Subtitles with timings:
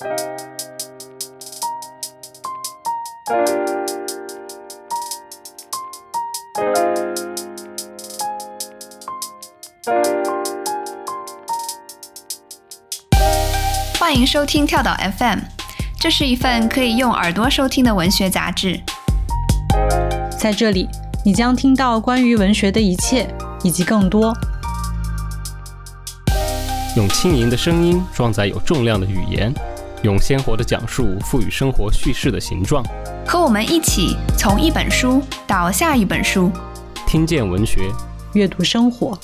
[0.00, 0.08] 欢
[14.16, 15.40] 迎收听跳岛 FM，
[15.98, 18.80] 这是一份可以用耳朵收听的文学杂志。
[20.38, 20.88] 在这里，
[21.22, 23.28] 你将听到关于文学的一切，
[23.62, 24.34] 以及更多。
[26.96, 29.52] 用轻盈的声音装载有重量的语言，
[30.02, 32.84] 用鲜活的讲述赋予生活叙事的形状。
[33.26, 36.50] 和我们一起从一本书到下一本书，
[37.06, 37.90] 听见文学，
[38.32, 39.18] 阅读生活。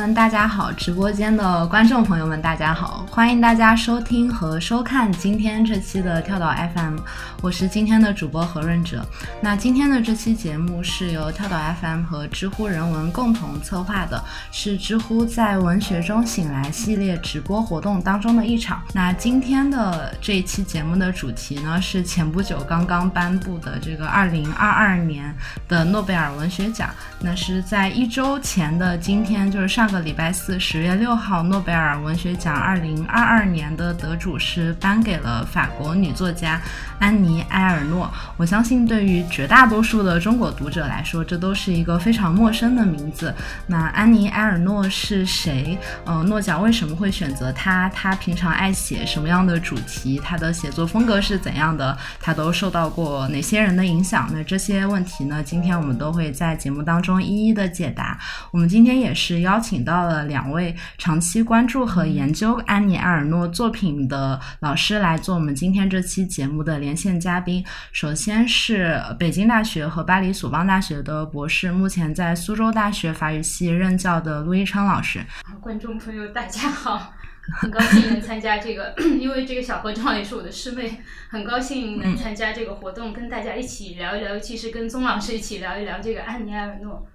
[0.00, 0.72] 们，大家好！
[0.72, 3.04] 直播间的观众朋友们，大家好！
[3.10, 6.96] 欢迎大家收听和收看今天这期的跳岛 FM，
[7.42, 9.02] 我是今天的主播何润哲。
[9.40, 18.82] 那今天的这期节目是由跳岛 FM 和知乎人文共同策划的，是知乎在文学中醒来系列直播活动当中的一场。
[18.92, 25.34] 那今天的这一期节目的主题呢，是前不久刚刚颁布的这个二零二二年
[25.68, 26.90] 的诺贝尔文学奖。
[27.20, 29.20] 那是在一周前的今。
[29.20, 36.58] 天就是上个礼拜四，十月六号，诺贝尔文学奖二零二二年的得主是颁给了法国女作家
[37.00, 38.08] 安妮埃尔诺。
[38.36, 43.34] 我相信对于绝大多数的中国读者来说，这都是一个非常陌生的名字。
[43.66, 45.78] 那安妮埃尔诺是谁？
[46.04, 47.88] 呃，诺奖为什么会选择她？
[47.90, 50.18] 她平常爱写什么样的主题？
[50.24, 51.96] 她的写作风格是怎样的？
[52.20, 54.30] 她都受到过哪些人的影响？
[54.32, 55.42] 那这些问题呢？
[55.42, 58.18] 今天我们都会在节目当中一一的解答。
[58.50, 59.10] 我们今天也。
[59.12, 67.64] 是邀请到了两位长期关注和研究安妮埃尔诺作品的老师来做我们今天这期节目的联线嘉宾。
[67.92, 75.20] 首先是北京大学和巴黎索邦大学的博士，目前在苏州大学法语系任教的陆一昌老师。
[75.60, 77.12] 观众朋友，大家好，
[77.60, 87.06] 很高兴能参加这个， 因为这个小何正好也是我的师妹，很高兴能参加这个活动，跟大家一起聊一聊，尤其是跟宗老师一起聊一聊这个安妮埃尔诺。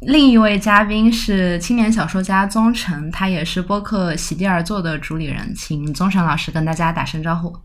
[0.00, 7.56] 另一位嘉宾是青年小说家宗晨，他也是播客席地而坐的主理人，请宗晨老师跟大家打声招呼。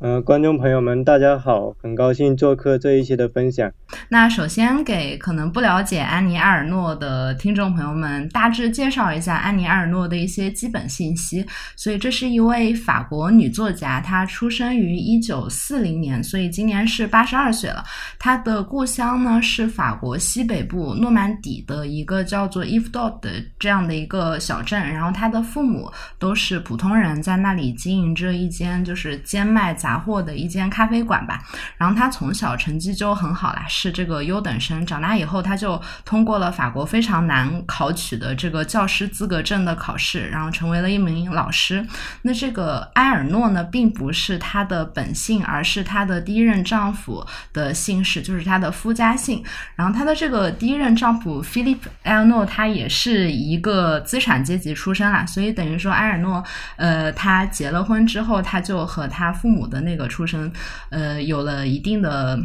[0.00, 3.72] 呃，观众朋友们，大家好，很高兴做客这一期的分享。
[4.08, 11.46] 那首先给可能不了解安妮埃尔诺的听众朋友们大致介绍一下安妮埃尔诺的一些基本信息。
[11.76, 17.82] 所以，这是一位法国女作家，她出生于一九四零年，所以今年是八十二岁了。
[18.18, 23.30] 她的故乡呢是法国西北部诺曼底的一个叫做伊夫多的
[23.60, 29.93] 这样的一个小镇，然后她的父母都是普通人，在那里经营着一间就是兼卖杂。
[29.94, 31.40] 杂货的一间咖啡馆吧，
[31.76, 34.84] 然后他从小成绩就很好啦，是这个优等生。
[34.84, 41.86] 长大以后，他就通过了法国非常难考取的这个教师资格证的考试，然后成为了一名老师。
[42.22, 49.44] 那这个埃尔诺呢，并不是他的本姓，而是他的第一任丈夫的姓氏，就是他的夫家姓。
[49.76, 56.42] 然后他的这个第一任丈夫 Philip 埃尔诺，他也是一个资产阶级出身啦，所以等于说埃尔诺，
[56.74, 59.73] 呃，他结了婚之后，他就和他父母的。
[59.74, 60.50] 的那个出生，
[60.90, 62.38] 呃，有了一定的。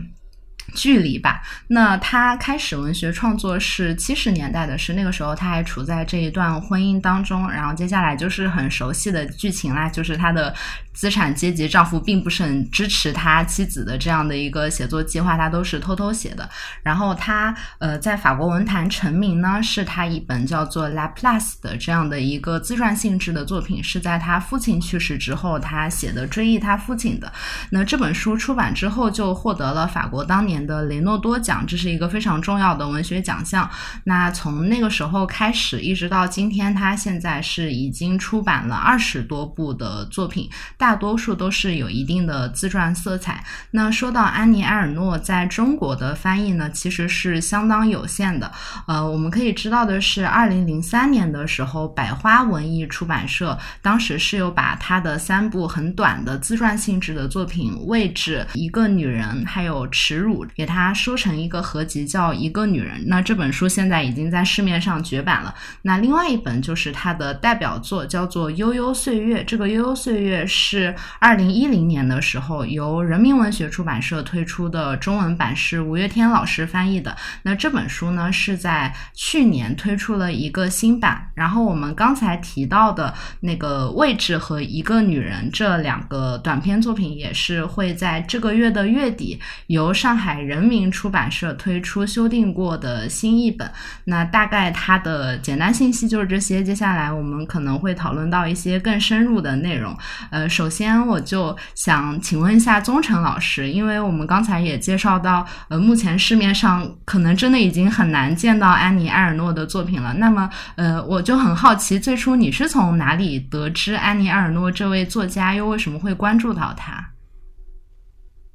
[0.76, 1.42] 距离吧。
[1.70, 7.50] 那他开始文学创作是七十年代的事，那个时候他还处在这一段婚姻当中。
[7.50, 10.54] 然后接下来就是很熟悉的剧情啦，就是他的
[11.00, 16.48] 资产阶级丈夫并不是很支持他妻子的这样的一个写作计划，他都是偷偷写的。
[16.84, 27.32] 然后他呃在法国文坛成名呢，是他一本叫做《La Place》的这样的一个自传性质的作品，是在他父亲去世之后他写的，追忆他父亲的。
[27.72, 30.60] 那这本书出版之后就获得了法国当年。
[30.60, 33.68] 的雷诺多奖，这是一个非常重要的文学奖项。
[34.04, 43.44] 那从那个时候开始，一直到今天，他现在是已经出版了二十多部的作品，大大多数都是有一定的自传色彩。
[43.70, 48.52] 那说到安妮埃尔诺在中国的翻译呢，其实是相当有限的。
[48.88, 60.44] 呃，我们可以知道的是，二零零三年的时候，百花文艺出版社当时是有把他的三部很短的自传性质的作品《位置》《一个女人》还有《耻辱》。
[60.56, 63.00] 给它收成一个合集，叫《一个女人》。
[63.06, 65.54] 那这本书现在已经在市面上绝版了。
[65.84, 69.42] 那另外一本就是他的代表作，叫做《悠悠岁月》。
[69.46, 77.18] 这个《悠悠岁月》是是二零一零年的时候由人民文学出版社推出的中文版，是五月天老师翻译的。
[77.42, 81.28] 那这本书呢是在去年推出了一个新版。
[81.34, 93.68] 然后我们刚才提到的那个位置和一个女人这两个短篇作品，也是会在这个月的月底由上海人民出版社推出修订过的新译本。
[94.04, 96.64] 那大概它的简单信息就是这些。
[96.64, 99.98] 接下来我们可能会讨论到一些更深入的内容。
[100.30, 110.14] 呃，首先我就想请问一下宗成老师，因为我们刚才也介绍到，呃，目前市面上可能真的已经很难见到安妮埃尔诺的作品了。
[110.16, 117.12] 那么，呃，我就很好奇，最初你是从哪里得知安妮埃尔诺这位作家，又为什么会关注到他？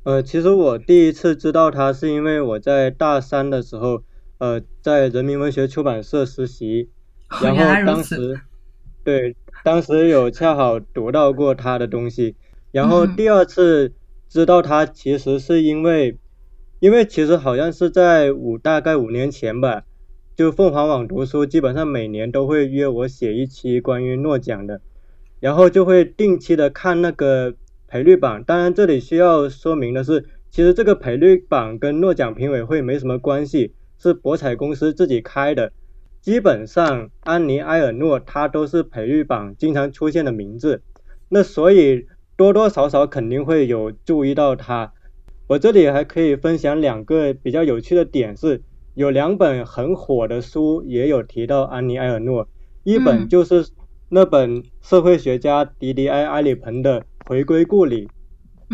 [0.03, 4.03] 呃，其实我第一次知道他是因为我在大三的时候，
[4.37, 6.91] 呃，在人民文学出版社实习。
[7.41, 8.39] 然后当时，
[9.03, 9.35] 对，
[9.65, 12.37] 当时有恰好读到过他的东西，
[12.71, 13.95] 然后第二次
[14.29, 16.19] 知道他其实是因为，
[16.81, 19.85] 因为其实好像是在五大概五年前吧，
[20.37, 24.83] 就凤凰网读书基本上每年都会约我写一期关于诺奖的，
[25.41, 27.55] 然后就会定期的看那个
[27.89, 28.45] 赔率榜。
[28.45, 35.73] 当然这里需要说明的是，其实这个赔率榜跟诺奖评委会没什么关系，是博彩公司自己开的。
[36.25, 40.81] 基本上，安妮埃尔诺她都是培育榜经常出现的名字，
[41.29, 44.91] 那所以多多少少肯定会有注意到她。
[45.49, 48.63] 我这里还可以分享两个比较有趣的点，是
[48.95, 52.49] 有两本很火的书也有提到安妮埃尔诺，
[52.85, 53.69] 一本就是
[54.09, 58.09] 那本社会学家迪迪埃埃里彭的《回归故里》，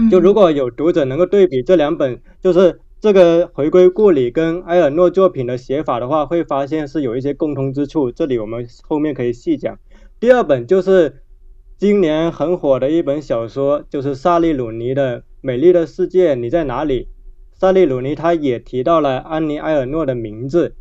[0.08, 2.78] 就如果有读者能够对比这两本，就是。
[3.00, 8.12] 这个回归故里跟埃尔诺作品的写法的话，会发现是有一些共通之处。
[8.12, 9.78] 这里我们后面可以细讲。
[10.20, 11.22] 第二本就是
[11.78, 17.04] 今年很火的一本小说，就是萨利鲁尼的《美丽的世界你在哪里》。
[17.58, 20.74] 萨利鲁尼他也提到了安妮埃尔诺的名字，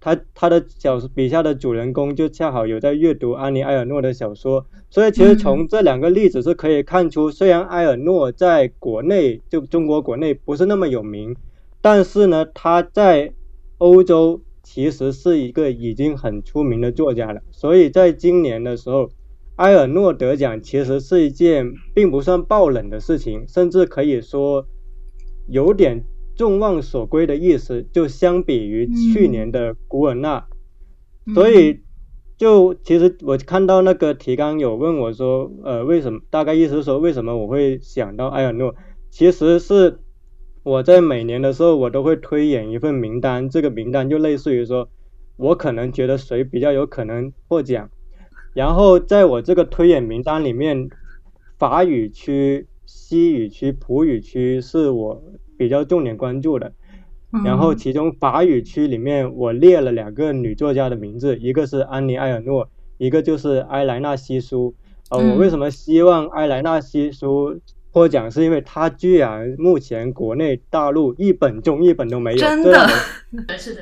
[0.00, 4.66] 他他的小说笔下的主人公就恰好有在阅读安妮埃尔诺的小说。
[4.90, 11.36] 所以其实从这两个例子是可以看出，虽然埃尔诺在国内就中国国内不是那么有名。
[11.82, 13.34] 但是呢，他在
[13.78, 19.10] 欧洲其实是一个已经很出名的作家了，所以在今年的时候，
[19.56, 24.64] 埃尔诺得奖其实是一件并不算爆冷的事情，甚至可以说
[25.48, 26.04] 有点
[26.36, 27.84] 众望所归的意思。
[27.92, 30.46] 就相比于去年的古尔纳，
[31.34, 31.80] 所以
[32.38, 36.20] 就其实我看到那个提纲有问我说，呃，为什么？
[36.30, 38.76] 大概意思是说为什么我会想到埃尔诺？
[39.10, 39.98] 其实是。
[40.64, 44.88] 我在每年的时候，我都会推演一份名单，这个名单就类似于说，
[45.36, 47.90] 我可能觉得谁比较有可能获奖，
[48.54, 50.88] 然后在我这个推演名单里面，
[51.58, 55.20] 法语区、西语区、普语区是我
[55.58, 56.72] 比较重点关注的，
[57.44, 62.68] 然后其中法语区里面我列了两个女作家的名字，一个是安妮埃尔诺，
[62.98, 64.76] 一个就是埃莱纳西苏。
[65.10, 67.58] 呃，我为什么希望埃莱纳西苏？
[67.92, 72.88] 获奖是因为他居然目前国内大陆一本中译本都没有，真 的，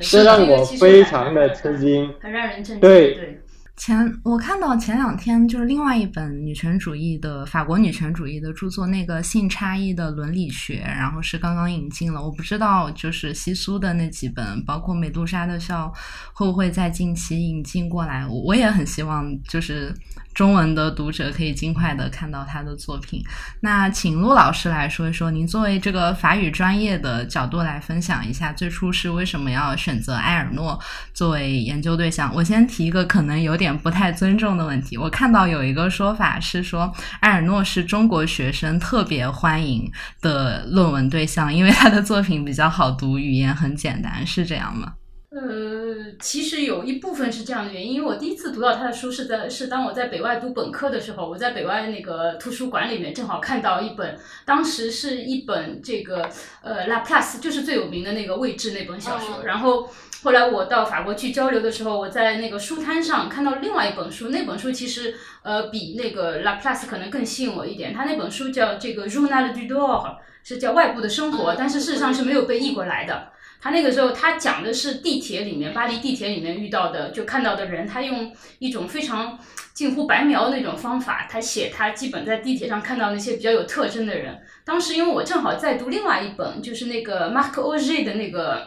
[0.01, 2.79] 这让我非常的吃惊，很让人震惊。
[2.81, 3.40] 对，
[3.81, 12.23] 前我看到前两天就是另外一本女权主义的法国女权主义的著作，那个性差异的伦理学，然后是刚刚引进了。
[12.23, 15.91] 我不知道就是西苏的那几本，包括美杜莎的笑，
[16.31, 18.23] 会不会在近期引进过来？
[18.27, 19.91] 我也很希望就是。
[20.33, 23.21] 中文的读者可以尽快的看到他的作品。
[23.59, 30.79] 那请陆老师来说一说，您作为这个法语专业的角度来分享一下，最初是为什么要选择埃尔诺
[31.13, 32.33] 作为研究对象？
[32.33, 34.97] 我先提一个可能有点不太尊重的问题。
[34.97, 44.93] 我看到有一个说法是说，埃尔诺是中国学生特别欢迎的论文对象，因为他的作品比较好读，语言很简单，是这样吗？
[45.33, 56.29] 嗯呃，其实有一部分是这样的原因，因为我第一次读到他的书是在是当我在北外读本科的时候，我在北外那个图书馆里面正好看到一本，当时是一本这个
[56.61, 59.89] 呃拉普拉斯就是最有名的那个位置那本小说，然后
[60.23, 73.33] 后来我到法国去交流的时候，我在那个书摊上看到另外一本书，那本书其实呃比那个拉普拉斯可能更吸引我一点，他那本书叫这个 Journal du Dehors，是叫外部的生活，但是事实上是没有被译过来的。
[73.61, 77.85] 他那个时候，他讲的是地铁里面，巴黎地铁里面遇到的，就看到的人。
[77.85, 79.37] 他用一种非常
[79.75, 84.35] 近乎白描那种方法，他写他基本在地铁上看到那些比较有特征的人。
[84.65, 88.65] 当时因为我正好在读另外一本，就是那个 Marc Auger 的那个，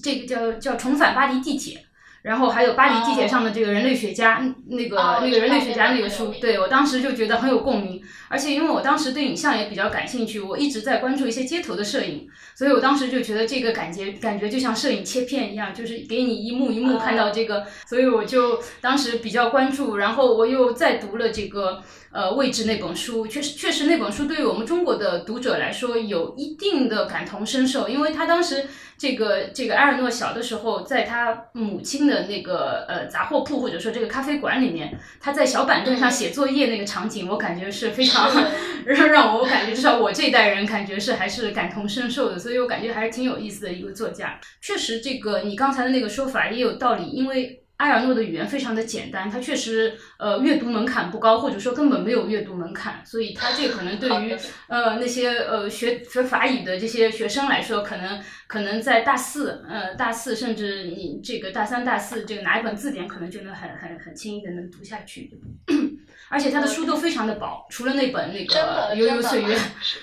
[0.00, 1.84] 这个叫叫重返巴黎地铁。
[2.22, 7.98] 然后还有巴黎地铁上的这个人类学家，那个那个人类学家那个书，对我当时就觉得很有共鸣。
[8.28, 12.28] 而且因为我当时对影像也比较感兴趣，我一直在关注一些街头的摄影，
[12.60, 19.96] 所以我当时就觉得这个感觉感觉就像摄影切片一样，就是给你一幕一幕看到这个，所以我就当时比较关注。
[19.96, 28.66] 然后我又再读了这个呃位置那本书，确实确实那本书对于我们中国的读者来说有一定的感同身受，因为他当时。
[29.00, 38.30] 这个这个埃尔诺小的时候，在他母亲的那个呃杂货铺或者说这个咖啡馆里面，他在小板凳上写作业那个场景，我感觉是非常
[38.84, 44.40] 让让我感觉至少我这代人感觉是还是感同身受的，所以我感觉还是挺有意思的一个作家。
[44.60, 47.58] 确实，这个你刚才的那个说法也有道理，因为。
[47.80, 54.36] 埃尔诺的语言非常的简单，他确实呃阅读门槛不高，或者说根本没有阅读门槛，所以他这可能对于
[54.68, 65.30] 呃那些呃学学法语的这些学生来说，可能可能在大四呃大四甚至你这个大三大四这个拿一本字典，可能就能很很很轻易的能读下去。
[66.30, 68.54] 而且他的书都非常的薄，除了那本那个
[68.94, 69.52] 《悠悠岁月》，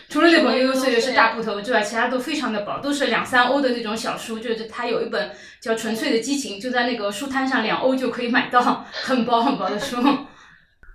[0.09, 4.37] 除了那本《悠悠岁月》是大部头之外，其他都非常的薄，都是两三欧的那种小书。
[4.37, 5.31] 就是他有一本
[5.61, 9.95] 叫《纯粹的激情》，就在那个书摊上两欧就可以买到，很薄很薄的书。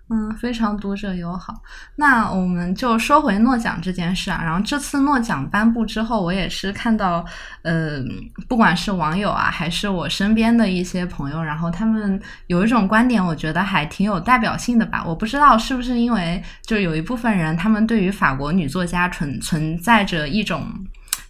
[0.08, 1.54] 嗯，非常读者友好。
[1.96, 4.40] 那我们就说回诺奖这件事啊。
[4.42, 7.24] 然后这次诺奖颁布之后，我也是看到，
[7.62, 8.02] 呃，
[8.46, 15.02] 不管是网友啊，还是我身边的一些朋友，然后他们有一种观点，我觉得还挺有代表性的吧。
[15.06, 20.66] 我不知道是不是因为，就有一部分人，他们对于法国女作家存存在着一种。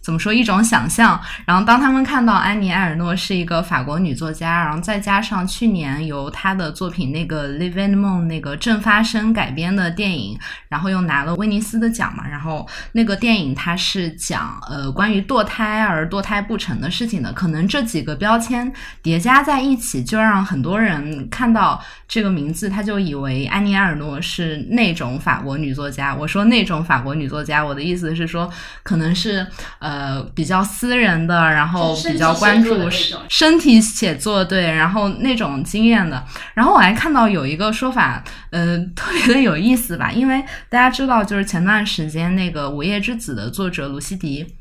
[0.03, 1.17] 怎么说一种想象？
[1.45, 12.27] 然后当他们看到安妮埃尔诺是一个法国女作家，然后再加上去年由她的作品那个《Live and Moon》那个正发生改编的电影，然后又拿了威尼斯的奖嘛。
[12.27, 17.31] 然后那个电影它是讲呃关于堕胎而堕胎不成的事情的。
[17.31, 18.69] 可能这几个标签
[19.01, 26.13] 叠加在一起，就让很多人看到这个名字，他就以为安妮埃尔诺是那种法国女作家。
[26.13, 28.51] 我说那种法国女作家，我的意思是说，
[28.83, 29.47] 可能是
[29.79, 29.92] 呃。
[29.93, 32.89] 呃，比较私人的，然后比较关注
[33.29, 36.25] 身体写作，对，然后那种经验的。
[36.55, 44.55] 然后我还看到有一个说法，呃，特别的有意思吧，因为大家知道，就是前段时间那个《午夜之子》的作者卢西迪。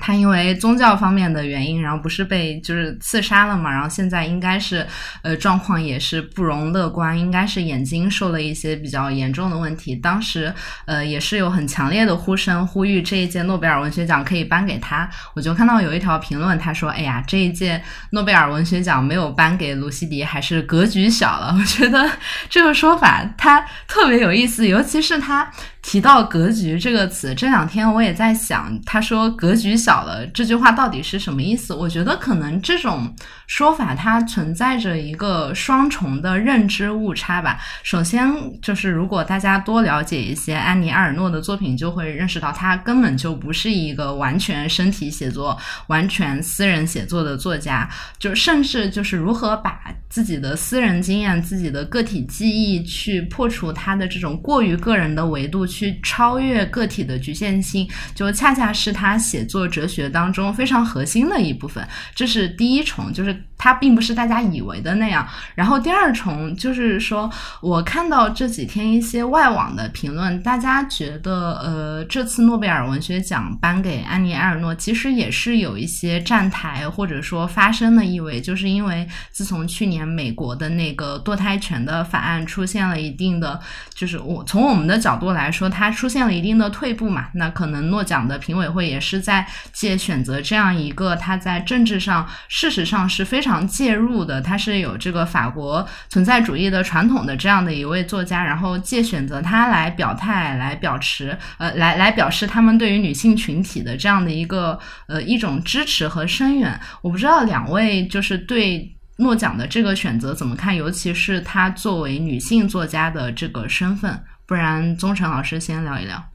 [0.00, 4.86] 他因为宗教方面的原因，然后不是被就是刺杀了嘛，然后现在应该是
[5.22, 9.94] 呃状况也是不容乐观，应该是眼睛受了一些比较严重的问题。
[9.94, 10.52] 当时
[10.86, 15.08] 呃也是有很强烈的呼声，呼吁这一届诺贝尔文学奖可以颁给他。
[15.34, 22.10] 我就看到有一条评论，他说：“哎呀，这一届诺贝尔文学奖没有颁给卢西迪，还是格局小了。”我觉得
[22.48, 25.50] 这个说法他特别有意思，尤其是他。
[25.82, 31.74] 提到“格局”这个词，这两天我也在想，他说“格局小了”这句话到底是什么意思？
[31.74, 33.12] 我觉得可能这种
[33.48, 37.58] 说法它存在着一个双重的认知误差吧。
[37.82, 45.58] 首先，就是如果大家多了解一些安妮埃尔诺的作品，就会认识到他根本就不是一个完全身体写作、
[45.88, 55.66] 完全私人写作的作家，就甚至就是如何把自己的私人经验、自己的个体记忆去破除他的这种过于个人的维度。
[55.72, 61.82] 去超越个体的局限性，就恰恰是他写作哲学当中非常核心的一部分。
[62.14, 65.26] 这是第一重，就是它并不是大家以为的那样。
[65.54, 67.28] 然后第二重就是说，
[67.62, 83.58] 我看到这几天一些外网的评论，大家觉得，呃，这次诺贝尔文学奖颁给安妮埃尔诺，其实也是有一些站台或者说发声的意味，就是因为自从去年美国的那个堕胎权的法案出现了一定的，
[83.94, 85.62] 就是我从我们的角度来说。
[85.72, 87.28] 它出现了一定的退步嘛？
[87.32, 104.78] 那可能诺奖的评委会也是在借选择这样一个他在政治上事实上是非常介入的，他是有这个法国存在主义的传统的这样的一位作家，然后借选择他来表态，来表持呃，来来表示他们对于女性群体的这样的一个
[105.08, 106.80] 呃一种支持和声援。
[107.02, 114.22] 我不知道两位就是对诺奖的这个选择怎么看，尤其是他作为女性作家的这个身份。
[114.46, 116.31] 不然，宗成老师先聊一聊。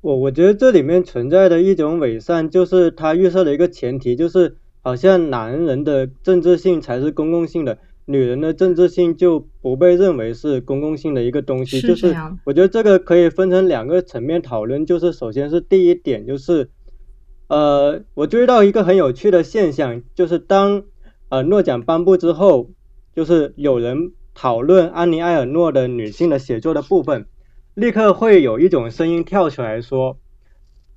[0.00, 11.80] 我我觉得这里面存在的一种伪善，就是他预设的一个前提，就是好像男人的政治性才是公共性的，女人的政治性就不被认为是公共性的一个东西。
[11.80, 12.14] 就是
[12.44, 16.70] 我觉得这个可以分成两个层面讨论，就是首先是第一点，就是
[17.48, 20.84] 呃，我注意到一个很有趣的现象，就是当
[21.28, 22.70] 呃诺奖颁布之后，
[23.14, 24.12] 就是有人。
[24.40, 27.26] 讨论安妮埃尔诺的女性的写作的部分，
[27.78, 30.18] 立刻会有一种声音跳出来说：“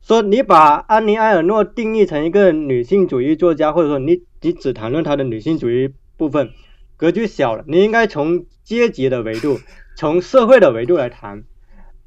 [0.01, 6.49] 说你把安妮埃尔诺定义成一个女性主义作家，或者说你你只谈论她的女性主义部分，
[6.97, 7.63] 格局小了。
[7.67, 9.59] 你应该从阶级的维度，
[9.95, 11.43] 从社会的维度来谈。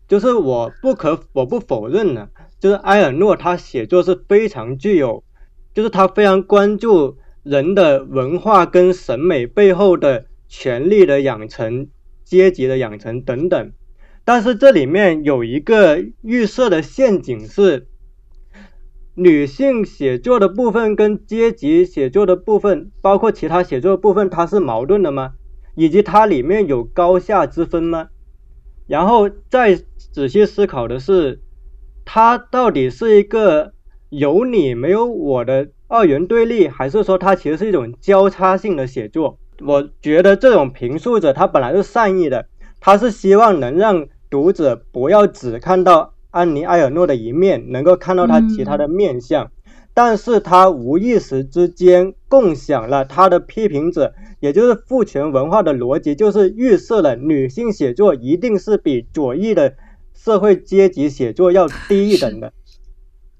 [0.08, 5.22] 就是我不可我不否认呢，就是埃尔诺他写作是非常具有，
[5.72, 11.86] 就是他非常关注人的文化跟审美背后的权力的养成、
[12.24, 13.70] 阶级的养成等等。
[14.24, 17.86] 但是这里面有一个预设的陷阱是，
[19.14, 25.34] 女性写作的部分跟阶级写作的部分，包括其他写作部分，它是矛盾的吗？
[25.74, 28.08] 以及它里面有高下之分吗？
[28.86, 29.78] 然后再
[30.12, 31.40] 仔细思考的是，
[32.04, 33.72] 它到底是一个
[34.08, 39.38] 有你没有我的二元对立，还是说它其实是一种交叉性的写作？
[39.60, 42.48] 我觉得这种评述者他本来是善意的，
[42.80, 49.52] 他是希望能让读者不要只看到安妮埃尔诺的一面，能够看到他其他的面相。
[49.94, 59.74] 但是他无意识之间共享了他的批评者，也就是父权文化的逻辑，就是预设了女性写作一定是比左翼的
[60.14, 62.52] 社会阶级写作要低一等的。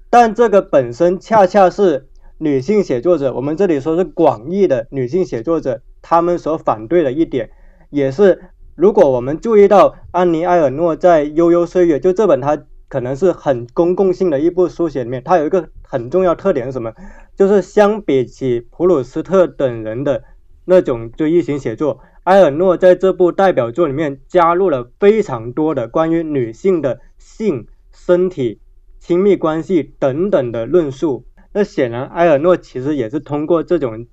[0.09, 7.49] 但这个本身恰恰是女性写作者，我们这里说是广义的女性写作者，他们所反对的一点，
[7.89, 8.41] 也是
[8.75, 12.63] 如果我们注意到安妮埃尔诺在《悠悠岁月》就这本他。
[12.87, 16.93] 可能是很公共性的一部书写里面，它有一个很重要特点是什么？
[17.35, 20.23] 就是相比起普鲁斯特等人的
[20.65, 28.61] 那种追忆型写作，埃尔诺在这部代表作里面加入了非常多的关于女性的性、身体、
[28.99, 31.25] 亲密关系等等的论述。
[31.53, 34.05] 那显然，埃尔诺其实也是通过这种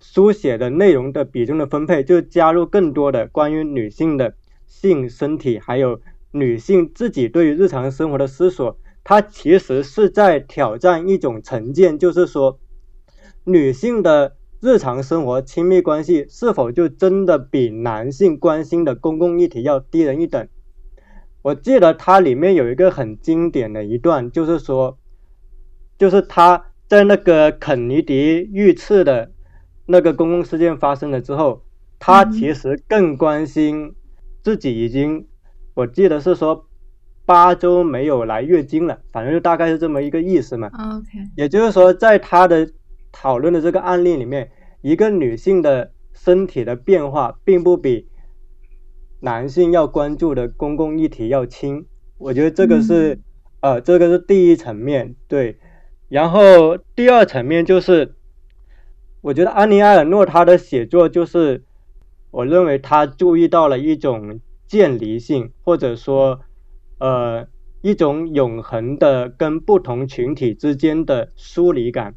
[0.00, 4.34] 书写的内容的比重的分配，就加入更多的关于女性的
[4.66, 6.00] 性、身体还有。
[6.30, 12.60] 女性自己对于日常生活的思索，它其实是在挑战一种成见，就是说，
[13.44, 20.46] 女性的日常生活亲密关系是否就真的比男性关心的公共议题要低人一等？
[21.40, 24.98] 我记得它里面有一个很经典的一段，就是说，
[25.96, 29.30] 就是他在那个肯尼迪遇刺的
[29.90, 31.62] 那个公共事件发生了之后，
[31.98, 33.94] 他其实更关心
[34.42, 35.26] 自己已经。
[35.74, 36.66] 我记得是说
[37.24, 40.68] 八周没有来月经了，反正就大概是这么一个意思嘛。
[40.68, 42.68] OK，也就是说，在他的
[43.12, 44.50] 讨论的这个案例里面，
[44.82, 48.08] 一个女性的身体的变化，并不比
[49.20, 51.86] 男性要关注的公共议题要轻。
[52.18, 53.20] 我觉得这个是，
[53.60, 55.58] 呃，这个是第一层面对。
[56.08, 58.16] 然后第二层面就是，
[59.28, 61.62] 我觉得安妮埃尔诺她的写作就是，
[62.30, 64.40] 我认为她注意到了一种。
[64.66, 66.40] 渐离性，或者说，
[66.98, 67.46] 呃，
[67.80, 72.14] 一种永恒的跟不同群体之间的疏离感。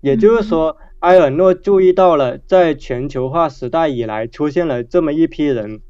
[0.00, 5.80] 也就是说，埃尔诺注意到了，在全球化时代以来，出现了这么一批人，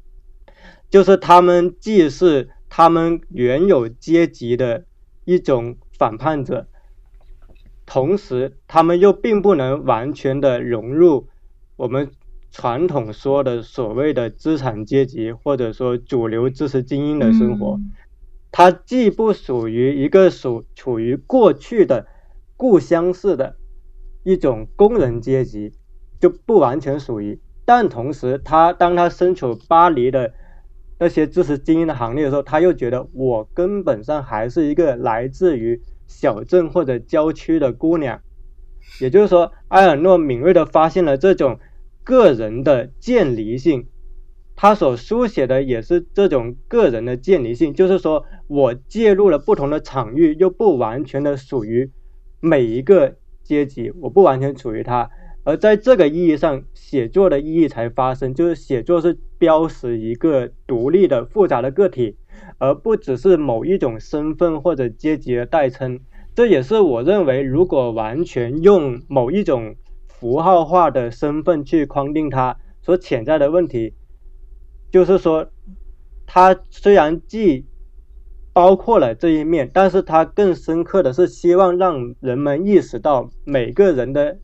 [0.91, 4.85] 就是他们既是他们原有阶级的
[5.25, 6.67] 一种反叛者，
[7.93, 11.27] 同时他们又并不能完全的融入
[11.75, 12.09] 我们。
[12.55, 17.79] 传统说的所谓的资产阶级，或者说主流知识精英的生活，
[18.51, 22.05] 它既不属于一个属处于过去的
[22.55, 23.55] 故乡式的
[24.23, 25.73] 一种工人阶级，
[26.19, 27.41] 就不完全属于。
[27.65, 30.31] 但同时，他当他身处巴黎的
[30.99, 38.21] 那些知识精英的行列的时候，他又觉得我根本上还是一个来自于小镇或者郊区的姑娘。
[39.01, 41.59] 也就是说，埃尔诺敏锐地发现了这种。
[42.05, 43.87] 个人的渐离性，
[44.57, 51.89] 他所书写的也是这种个人的渐离性，就是说我介入了不同的场域，又不完全的属于
[52.41, 55.09] 每一个阶级，我不完全处于它，
[55.45, 62.17] 而在这个意义上，写作的意义才发生，就是写作是标识一个独立的复杂的个体，
[62.57, 65.99] 而不只是某一种身份或者阶级的代称。
[66.35, 69.75] 这也是我认为，如果完全用某一种。
[70.07, 73.93] 符号化的身份去框定它所潜在的问题，
[74.89, 75.49] 就是说，
[76.25, 77.65] 它虽然既
[78.53, 84.37] 包括了这一面，但是它更深刻的是希望让人们意识到每个人的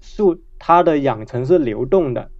[0.00, 2.30] 素它的养成是流动的。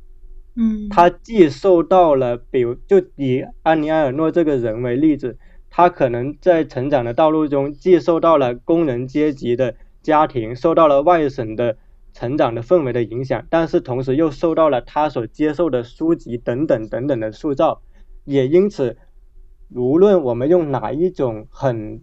[0.56, 5.38] 嗯，他既受到了，比如就以安妮埃尔诺这个人为例子，
[5.70, 11.76] 他可能在成长的道路中既受到了工人阶级的家庭，受到了外省的。
[12.18, 17.82] 成长的氛围的影响，但是同时又受到了他所接受的书籍等等等等的塑造，
[18.24, 18.96] 也因此，
[19.74, 22.00] 无论我们用哪一种很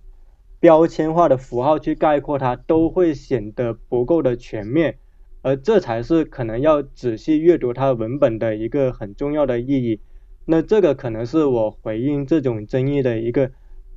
[0.60, 5.00] 标签化的符号去概括它，都会显得不够的全面。
[5.44, 10.00] 而这才是可能要仔细阅读它文本的一个很重要的意义。
[10.46, 13.52] 那这个可能是我回应这种争议的一个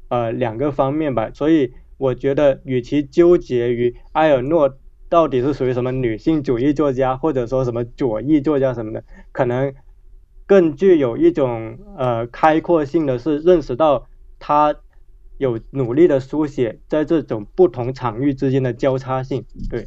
[0.09, 1.31] 呃两个方面吧。
[1.33, 4.77] 所以我觉得，与其纠结于埃尔诺
[5.09, 9.73] 到底是属于什么女性主义作家，或者说什么左翼作家什么的，可能
[10.47, 14.75] 更具有一种呃开阔性的是认识到他
[15.39, 19.45] 有努力的书写在这种不同场域之间的交叉性。
[19.71, 19.87] 对。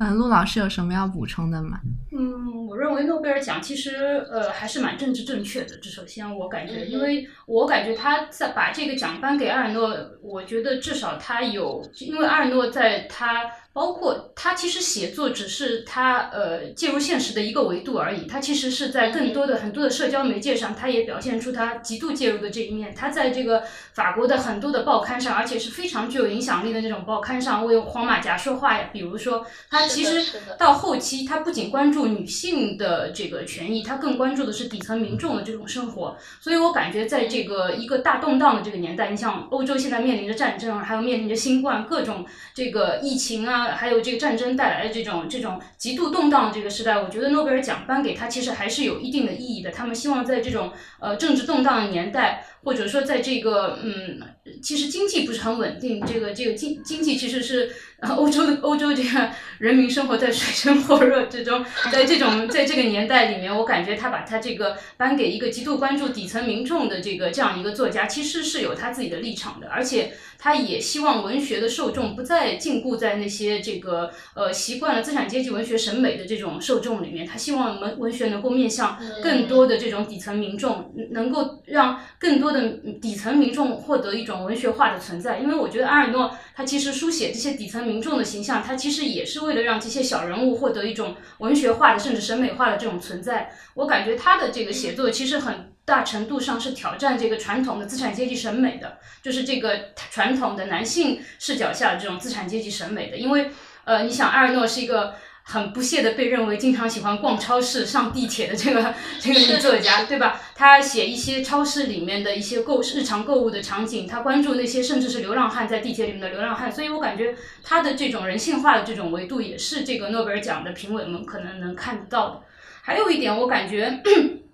[0.00, 1.78] 嗯，陆老师有什么要补充的吗？
[2.10, 5.76] 嗯，我认为诺贝尔奖其实呃还是蛮政治正确的。
[5.76, 13.44] 这首先我感觉，因为我感觉他在把这个奖颁给阿尔诺，我觉得至少他有，因为阿尔诺在他。
[13.80, 22.94] 包括他其实写作只是他呃介入现实的一个维度而已，他其实是在更多的很多的社交媒介上，他也表现出他极度介入的这一面。
[22.94, 23.62] 他在这个
[23.94, 28.90] 法国的很多的报刊上，而且是非常具有影响力的那种报刊上为黄马甲说话呀。
[28.92, 36.18] 比如说，他其实到后期，他不仅关注女性的这个权益，他更关注的是底层民众的这种生活。
[36.38, 43.69] 所以我感觉，在这个一个大动荡的这个年代，你像欧洲现在面临着战争，还有面临着新冠各种这个疫情啊。
[43.74, 49.70] 还有这个战争带来的这种这种极度动荡的这个时代，我觉得诺贝尔奖颁给他其实还是有一定的意义的。
[49.70, 52.44] 他们希望在这种呃政治动荡的年代。
[52.62, 54.20] 或者说，在这个嗯，
[54.62, 57.70] 其实经济不是很稳定，这个这个经经济其实是
[58.16, 82.50] 欧洲的欧洲这个人民生活在水深火热之中， 在这种在这个年代里面，我感觉他把他这个颁给一个极度关注底层民众的这个这样一个作家，其实是有他自己的立场的，而且他也希望文学的受众不再禁锢在那些这个呃习惯了资产阶级文学审美的这种受众里面，他希望文文学能够面向更多的这种底层民众，能够让更多。
[82.50, 82.68] 的
[83.00, 93.52] 底层民众获得一种文学化的存在，因为我觉得阿尔诺他其实书写这些底层民众的形象，他其实也是为了让这些小人物获得一种文学化的甚至审美化的这种存在。
[93.74, 103.16] 我感觉他的这个写作其实很大程度上是挑战这个传统的资产阶级审美的，就是这个传统的男性视角下的这种资产阶级审美的。
[103.16, 103.50] 因为
[103.84, 105.14] 呃，你想阿尔诺是一个。
[105.50, 110.40] 很不屑的被认为经常喜欢逛超市、上地铁的这个 这个女作家，对吧？
[110.54, 117.34] 她写一些超市里面的一些购日常购物的场景，她关注那些甚至是流浪汉在地铁里面的流浪汉，所以我感觉
[117.64, 122.42] 她的这种人性化的这种维度，也是这个诺贝尔奖的评委们可能能看得到的。
[122.82, 124.00] 还有一点，我感觉，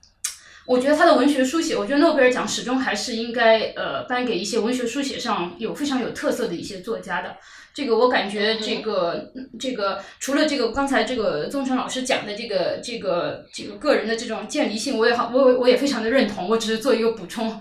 [0.65, 7.37] 我觉得他的文学书写，我觉得诺贝尔奖始终还是应该呃颁给一些文学书写上有非常有特色的一些作家的。
[7.77, 16.49] 这个我感觉，这个这个除了这个刚才这个宗成老师讲的这个这个这个个人的这种建立性，我也好，我我也非常的认同。
[16.49, 17.61] 我只是做一个补充，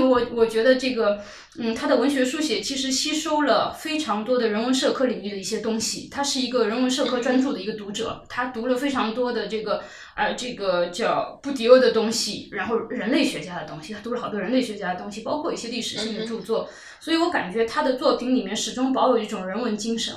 [0.00, 1.20] 我我觉得这个，
[1.58, 6.08] 嗯，他的文学书写其实吸收了非常多的人文社科领域的一些东西。
[6.08, 9.82] 他是一个人文社科专注的一个读者，他读了非常多的这个
[10.14, 16.70] 呃这个叫布迪欧的东西，然后人类学家的东西，他读了好多人类学家的东西，包括一些历史性的著作。
[17.00, 20.14] 所以我感觉他的作品里面始终保有一种人文精神，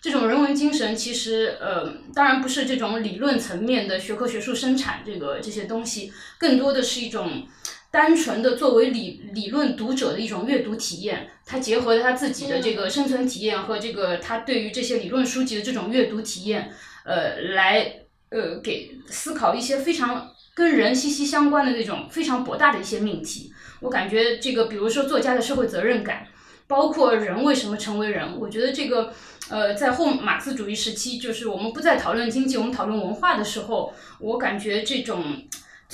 [0.00, 7.46] 这种人文精神其实呃，当然不是这种理论层面的学科学术生产这个这些东西，更多的是一种
[7.94, 11.28] 单纯的作为理理论读者的一种阅读体验。
[11.46, 16.72] 他结合了他自己的这个生存体验和这个他对于这些理论书籍的这种阅读体验，
[17.04, 23.52] 呃，来呃给思考一些非常跟人息息相关的那种非常博大的一些命题。
[23.78, 26.26] 我感觉这个，比如说作家的社会责任感，
[26.66, 29.12] 包括人为什么成为人，我觉得这个，
[29.50, 35.22] 呃，在后马克思主义时期，就是我们不再讨论经济，我们讨论文化的时候，我感觉这种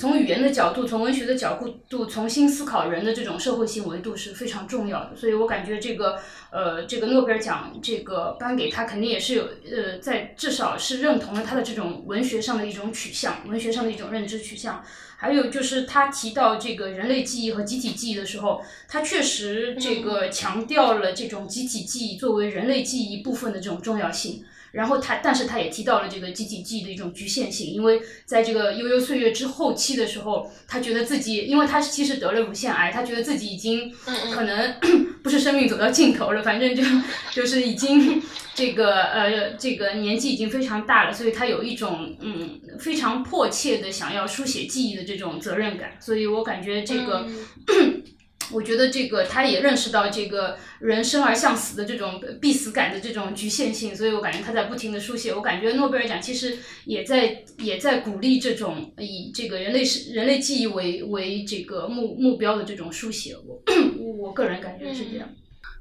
[0.01, 5.15] 从语言的角度，从文学的角度重新思考人的这种社会性维度是非常重要的。
[5.15, 6.17] 所以我感觉这个，
[6.49, 14.83] 呃，这个诺贝尔奖这个颁给他，肯定也是有，呃，在至少是认同了他的这种文学上的一种取向，文学上的一种认知取向。
[15.17, 24.43] 还有就是他提到这个人类记忆和集体记忆的时候，他确实这个强调了这种集体记忆作为人类记忆部分的这种重要性。
[24.71, 33.91] 然后他，但是他也提到了这个集体记忆的一种局限性，因为在这个悠悠岁月之后期的时候，他觉得自己，因为他其实得了乳腺癌，他觉得自己已经
[34.33, 34.75] 可能
[35.21, 36.83] 不是生命走到尽头了，反正就
[37.31, 38.21] 就是已经
[38.55, 47.27] 这个呃这个年纪已经非常大了，所以他有一种嗯非常迫切的想要书写记忆的这种责任感，所以我感觉这个。
[48.51, 55.33] 我觉得这个他也认识到这个人生而向死的这种必死感的这种局限性，所以我感觉他在不停的书写。
[55.33, 63.35] 我感觉诺贝尔奖其实也在也在鼓励这种以这个人类是人类记忆为为这个目目标的这种书写。
[63.45, 63.61] 我
[64.19, 65.27] 我个人感觉是这样。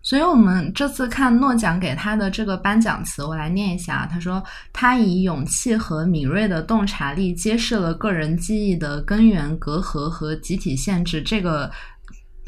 [0.02, 4.08] 所以我们这次看诺奖给他的这个颁奖词，我来念一下啊。
[4.10, 11.70] 他说：“他以勇气和敏锐的洞察力揭示了个人记忆的根源隔阂和集体限制。”这个。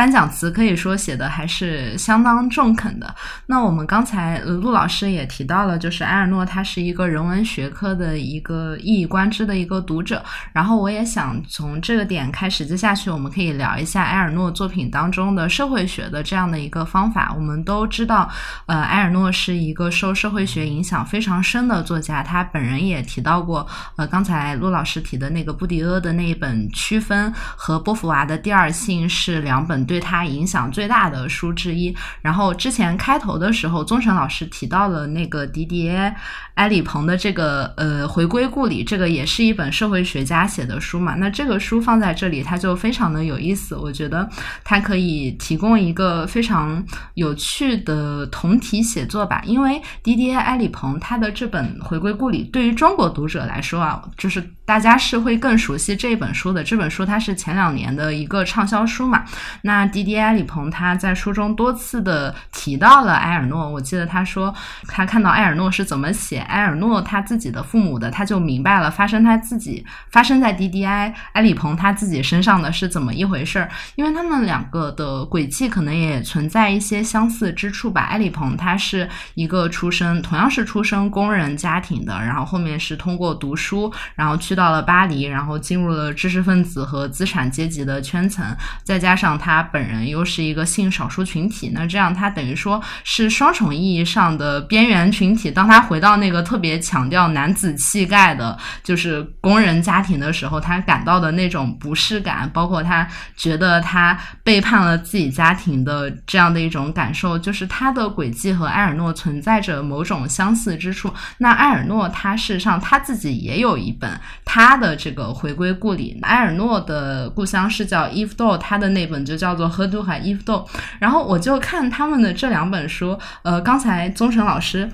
[0.03, 3.15] 颁奖词可以说写的还是相当中肯的。
[3.47, 10.21] 那我们刚才陆老师也提到了，就是埃尔诺他是一个人文学科的一个一以贯之的一个读者。
[10.53, 17.33] 然后我也想从这个点开始，接下去我们可以聊一下埃尔诺作品当中的社会学的这样的一个方法。
[17.37, 18.29] 我们都知道，
[18.67, 29.87] 呃，埃尔诺是一个受社会学影响非常深的作家，他本人也提到过，呃，刚才陆老师提的那个布迪厄的那一本《区分》和波伏娃的《第二性》是两本。
[29.93, 31.95] 对他影响最大的书之一。
[32.23, 36.11] 然后之前开头的时候，宗成老师提到了那个迪迪埃·
[36.55, 41.15] 埃里蓬的这个呃《回归故里》，这个也是一本社会学家写的书嘛。
[41.17, 43.77] 那这个书放在这里，它就非常的有意思。
[43.77, 44.27] 我觉得
[44.65, 49.43] 它可以提供一个非常有趣的同体写作吧。
[49.45, 56.63] 因为迪迪耶·埃里蓬他的这本《回归故里》，对于中国读者来说啊，就是大家是会更熟悉这本书的。
[56.63, 59.25] 这本书它是前两年的一个畅销书嘛。
[59.63, 64.55] 那迪迪埃里蓬他在书中多次的提到了埃尔诺，我记得他说
[64.87, 78.03] 他看到埃尔诺是怎么写埃尔诺他自己的父母的，他就明白了发生他自己发生在迪迪埃埃里蓬他自己身上的是怎么一回事儿，因为他们两个的轨迹可能也存在一些相似之处吧。
[78.03, 88.45] 埃里蓬他是一个出生同样是出生工人家庭的，然后后面是通过读书，然后去去到了巴黎，然后进入了知识分子和资产阶级的圈层，
[88.85, 89.63] 再加上他。
[89.73, 95.51] 本人又是一个性少数群体，那这样他等于说是双重意义上的边缘群体。
[95.51, 111.11] 当他回到那个特别强调男子气概的，就是工人家庭的时候，他感到的那种不适感，包括他觉得他背叛了自己家庭的这样的一种感受，就是他的轨迹和埃尔诺存在着某种相似之处。
[111.39, 119.63] 那埃尔诺他事实上他自己也有一本他的这个回归故里，埃尔诺的故乡是叫伊夫多，他的那本就叫做。
[119.73, 124.91] 和杜海伊夫豆，然后我就看他们的这两本书，呃，刚才宗成老师。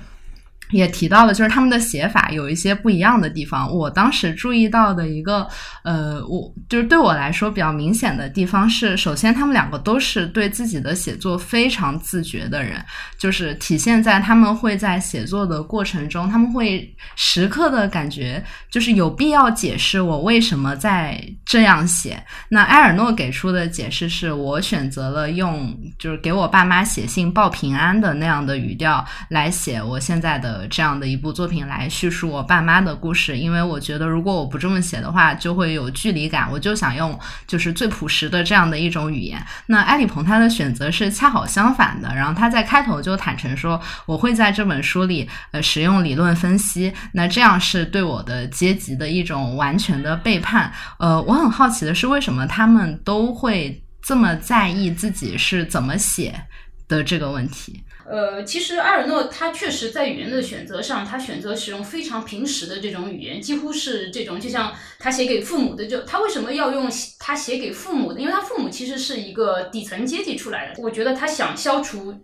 [0.71, 3.73] 也提到了，就是他们的写法有一些不一样的地方。
[3.73, 5.47] 我当时注意到的一个，
[5.83, 12.79] 呃，我就是对我来说比较明显的地方是，首先他们两个都是对自己的写作非常自觉的人，
[13.17, 22.21] 就是体现在他们会在写作的过程中，他们会时刻的感觉就是有必要解释我为什么在这样写。
[22.47, 30.58] 那埃尔诺给出的解释是我选择了用就是给我爸妈写信报平安的那样的语调来写我现在的。
[30.67, 36.49] 这样的一部作品来叙述我爸妈的故事，因为我觉得如果我不这么写的话，就会有距离感。
[36.51, 37.17] 我就想用
[37.47, 39.39] 就是最朴实的这样的一种语言。
[39.67, 50.71] 那埃里蓬他的选择是恰好相反的，然后他在开头就坦诚说，我会在这本书里呃使用理论分析，那这样是对我的阶级的一种完全的背叛。
[50.97, 56.41] 呃，我很好奇的是，为什么他们都会这么在意自己是怎么写
[56.87, 57.83] 的这个问题？
[58.09, 68.19] 呃，其实埃尔诺他确实在语言的选择上，他选择使用非常平实的这种语言，几乎是这种，就像他写给父母的，就他为什么要用他写给父母的？
[68.19, 70.81] 因为他父母其实是一个底层阶级出来的。
[70.81, 72.15] 我觉得他想消除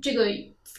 [0.00, 0.26] 这个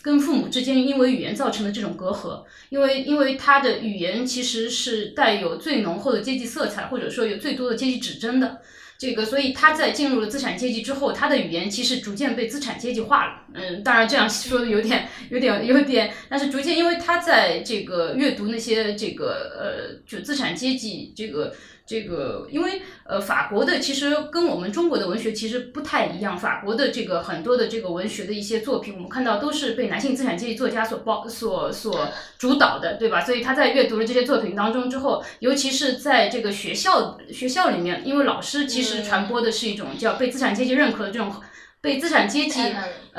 [0.01, 8.59] 跟父母之间因为语言造成的这种隔阂，因为因为他的语言其实是带有最浓厚的阶级色彩，或者说有最多的阶级指针的。
[8.99, 13.41] 这个，所以他在进入了资产阶级之后，他的语言其实逐渐被资产阶级化了。
[13.53, 21.55] 嗯，当然这样说的有点、有点、有点，但是逐渐，因为他在这个阅读那些这个呃，就资产阶级这个。
[21.89, 26.38] 这个，因为呃，法国的其实跟我们中国的文学其实不太一样。
[26.38, 33.25] 法国的这个很多的这个文学的一些作品，我们看到都是被男性资产阶级作家所包、所所主导的，对吧？
[33.25, 41.34] 所以他在阅读了这些作品当中之后，尤其是在这个学校学校里面，因为老师其实传播的是一种叫被资产阶级认可的这种。
[41.82, 42.60] 被资产阶级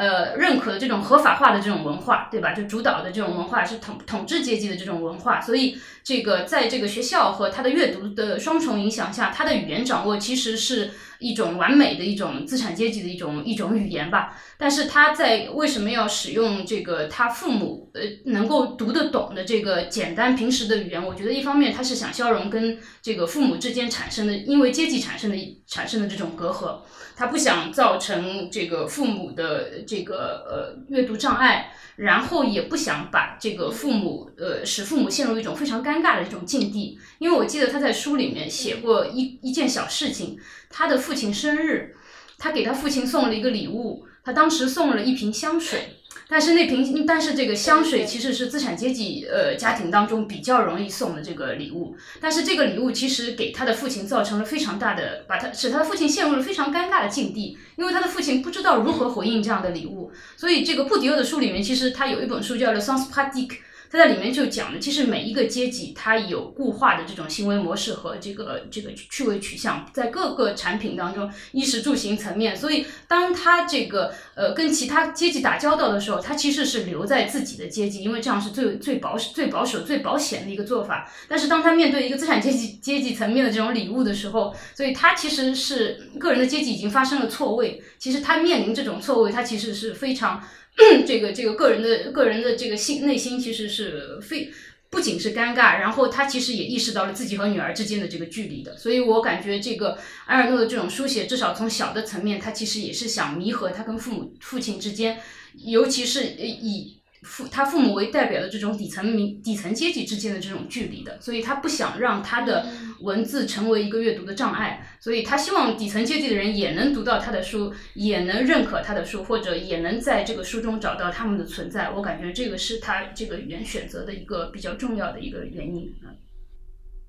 [0.00, 2.54] 呃认可的这种合法化的这种文化，对吧？
[2.54, 14.34] 就主导的这种文化是统统治阶级的这种文化，所以这个在这个学校和他的阅读的双重影响下，他的语言掌握其实是一种完美的一种资产阶级的一种一种语言吧。
[14.56, 18.00] 但是他在为什么要使用这个他父母呃
[18.32, 21.04] 能够读得懂的这个简单平时的语言？
[21.04, 25.36] 我觉得一方面他是想消融跟这个父母之间产生的因为阶级产生的
[25.66, 26.78] 产生的这种隔阂。
[27.16, 36.96] 他不想造成这个父母的这个呃阅读障碍，然后也不想把这个父母呃使父母陷入一种非常尴尬的一种境地。
[37.18, 41.96] 因为我记得他在书里面写过一一件小事情，他的父亲生日，
[42.38, 45.96] 他给他父亲送了一个礼物，他当时送了一瓶香水。
[46.30, 51.96] 但是那瓶，但是这个香水其实是资产阶级呃家庭当中比较容易送的这个礼物。
[52.20, 60.12] 但是这个礼物其实给他的父亲造成了非常大的，把他使他的父亲陷入了非常尴尬的境地，因为他的父亲不知道如何回应这样的礼物。
[60.36, 63.48] 所以这个布迪厄的书里面，其实他有一本书叫《Le Sens Pratique》。
[63.90, 72.56] 他在里面就讲了，其实每一个阶级它有固化的这种行为模式和这个这个趣味取向，在各个产品当中，衣食住行层面。
[72.56, 81.10] 所以，当他这个呃跟其他阶级打交道的时候，他其实是留在自己的阶级，因为这样是最最保守、最保守、最保险的一个做法。
[81.28, 87.82] 但是，当他面对一个资产阶级阶级层面的这种礼物的时候，所以他其实是个人的阶级已经发生了错位。
[87.98, 90.40] 其实他面临这种错位，他其实是非常。
[91.06, 94.50] 这个这个个人的个人的这个心内心其实是非
[94.88, 105.20] 不仅是尴尬，然后他其实也意识到了自己和女儿之间的这个距离的，所以我感觉这个埃尔诺的这种书写，至少从小的层面，他其实也是想弥合他跟父母父亲之间，
[105.64, 106.99] 尤其是以。
[107.22, 112.66] 父他父母为代表的这种底层民底层阶级之间的这种距离的，所以他不想让他的
[113.00, 121.90] 文字成为一个阅读的障碍，所以他希望底层阶级的人也能读到他的书，也能认可他的书，或者也能在这个书中找到他们的存在。
[121.90, 125.92] 我感觉这个是他这个语言选择的一个比较重要的一个原因。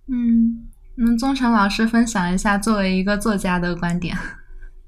[0.09, 4.17] 嗯，那宗成老师分享一下作为一个作家的观点。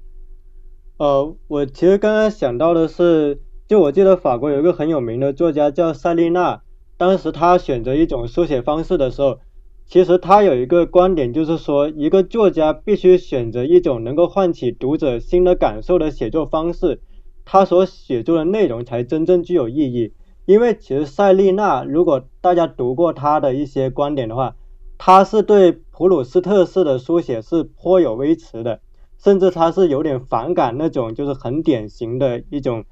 [0.98, 3.40] 呃，我其实刚刚想到的是。
[3.66, 6.60] 就我记得法国有一个很有名的作家叫塞丽娜，
[6.98, 9.38] 当时他选择一种书写方式的时候，
[9.86, 17.00] 其实他有一个观点，就是说一个作家必须选择一种能够唤起读者新的感受的写作方式，
[17.46, 20.12] 他所写作的内容才真正具有意义。
[20.44, 24.56] 因为其实塞丽娜，如果大家读过他的一些观点的话，
[24.98, 28.80] 他是对普鲁斯特式的书写是颇有微词的，
[29.16, 32.84] 甚至他是有点反感那种就是很典型的一种。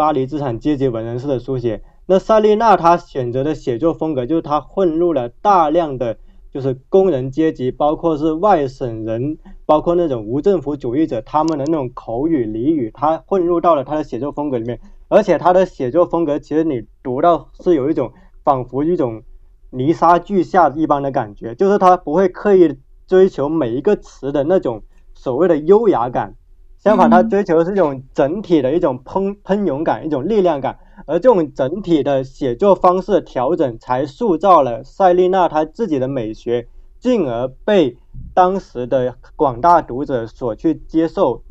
[0.00, 6.16] 巴黎资产阶级文人式的书写，那塞丽娜她选择的写作风格就是她混入了大量的
[6.50, 9.36] 就是工人阶级，包括是外省人，
[9.66, 14.80] 包括那种无政府主义者他们的那种口语俚语，她混入到了她的写作风格里面。
[15.08, 18.10] 而且她的写作风格其实你读到是有一种
[18.42, 19.22] 仿佛一种
[19.68, 22.74] 泥沙俱下一般的感觉，就是她不会刻意
[23.06, 24.82] 追求每一个词的那种
[25.12, 26.36] 所谓的优雅感。
[26.82, 37.98] 相反，他追求的是一种整体的一种喷喷涌感，一种力量感，而这种整体的写作方式调整，才塑造了塞丽娜她自己的美学，进而被
[38.32, 41.42] 当时的广大读者所去接受。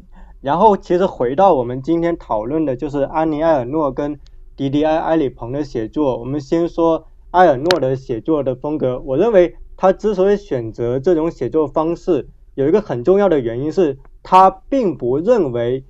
[0.42, 4.20] 然后，其实回到我们今天讨论的，就是安妮埃尔诺跟
[4.56, 6.18] 迪迪埃埃里蓬的写作。
[6.18, 14.00] 我们先说埃尔诺的写作的风格，我认为他之所以选择这种写作方式，有一个很重要的原因是。
[14.22, 15.86] 他并不认为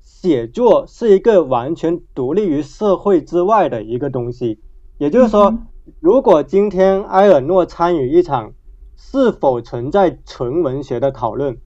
[0.00, 4.60] 写作是一个完全独立于社会之外的一个东西。
[4.98, 5.58] 也就是说，
[6.00, 8.52] 如果今天埃尔诺参与一场
[8.96, 11.58] 是否存在纯文学的讨论，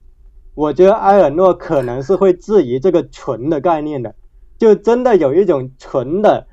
[0.55, 4.15] 我觉得埃尔诺可能是会质疑这个“纯”的概念的。
[4.57, 6.47] 就真的有一种纯的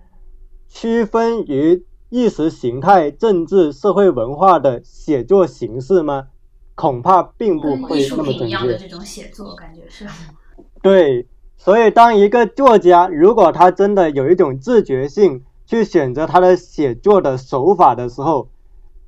[0.69, 6.27] 区分于意识形态、政治、社会文化的写作形式吗？
[6.75, 8.77] 恐怕并不会那么准确。
[8.77, 10.07] 这种写作感觉是。
[10.83, 18.51] 对，所以当一个作家如果他真的有一种自觉性去选择他的写作的手法的时候，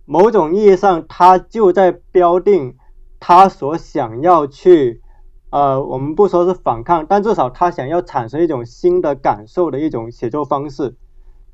[0.07, 2.76] 某种意义上他就在标定
[3.20, 5.02] 他所想要去，
[5.50, 10.94] 呃，我们不说是反抗，但至少他想要产生一种新的感受的一种写作方式。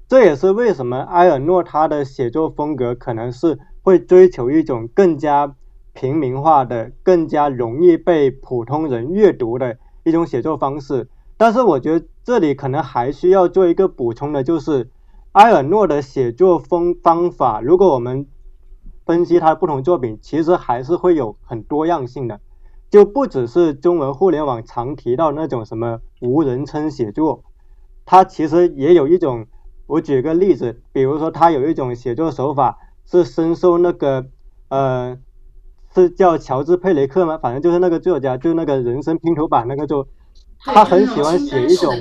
[0.06, 5.56] 这也是为什么埃尔诺他的写作风格可能是会追求一种更加。
[5.94, 14.90] 平民化的、更加容易被普通人阅读的一种写作方式，但是我觉得这里可能还需要做一个补充的，就是
[15.32, 17.60] 埃尔诺的写作风方法。
[17.60, 18.26] 如果我们
[19.04, 22.40] 分析他的不同作品，其实还是会有很多样性的，
[22.88, 27.44] 就不只是中文互联网常提到那种什么无人称写作，
[28.06, 29.46] 他其实也有一种。
[29.86, 34.26] 我举个例子，比如说他有一种写作手法是深受那个
[34.68, 35.18] 呃。
[35.94, 37.38] 是叫乔治·佩雷克吗？
[37.38, 40.06] 反正就是那个作家，就是那个人生拼图版那个作，
[40.64, 41.94] 他很喜欢写一种，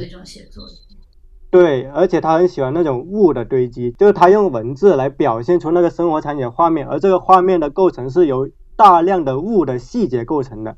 [1.50, 10.78] 对，而且他很喜欢那种物的堆积，就是他用文字来表现出那个生活场景画面，而这个画面的构成是由大量的物的细节构成的，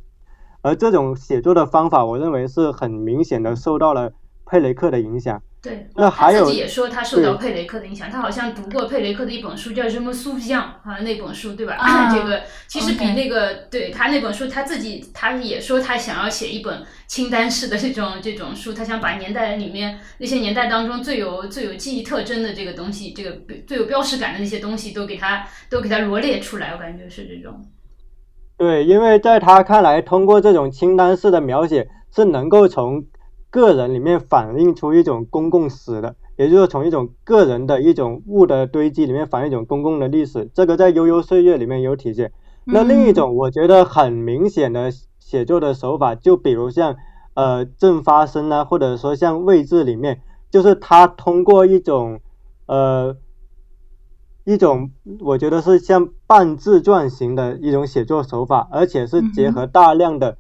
[0.61, 4.13] 而这种写作的方法，我认为是很明显的受到了
[4.45, 5.43] 佩雷克的影响。
[5.64, 11.78] 对，那还有自己也说他受到佩雷克的影响，他好像读过佩雷克的一本书，叫什么《苏比样》好像那本书对吧？
[12.14, 27.66] 这个其实比那个对他那本书，他自己他也说他想要写一本清单式的这种这种书，他想把年代里面那些年代当中最有最有记忆特征的这个东西，这个最有标识感的那些东西都给他都给他罗列出来，我感觉是这种。
[28.57, 33.05] 对，因为在他看来，通过这种清单式的描写是能够从。
[33.53, 42.31] 个人里面反映出一种公共史的，也就是从一种个人的一种物的堆积里面反映一种公共的历史，这个在悠悠岁月里面有体现。
[42.63, 44.89] 那另一种我觉得很明显的
[45.19, 46.95] 写作的手法，就比如像
[47.35, 52.21] 呃正发生啊，或者说像位置里面，就是他通过一种
[52.65, 53.15] 呃
[54.45, 54.89] 一种
[55.19, 60.39] 我觉得是像半自传型的一种写作手法，而且是结合大量的。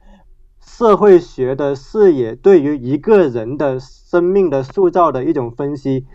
[0.65, 6.05] 社会学的视野对于一个人的生命的塑造的一种分析，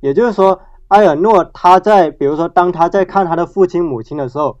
[0.00, 4.58] 也就是说，埃尔诺他在比如说当他在看他的父亲母亲的时候，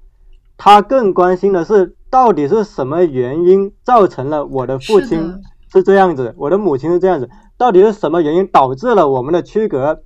[0.56, 5.42] 他更关心的是到底是什么原因造成了我的父亲
[5.72, 10.02] 是这样子，我的母亲是这样子，到底是什么原因导致了我们的区隔？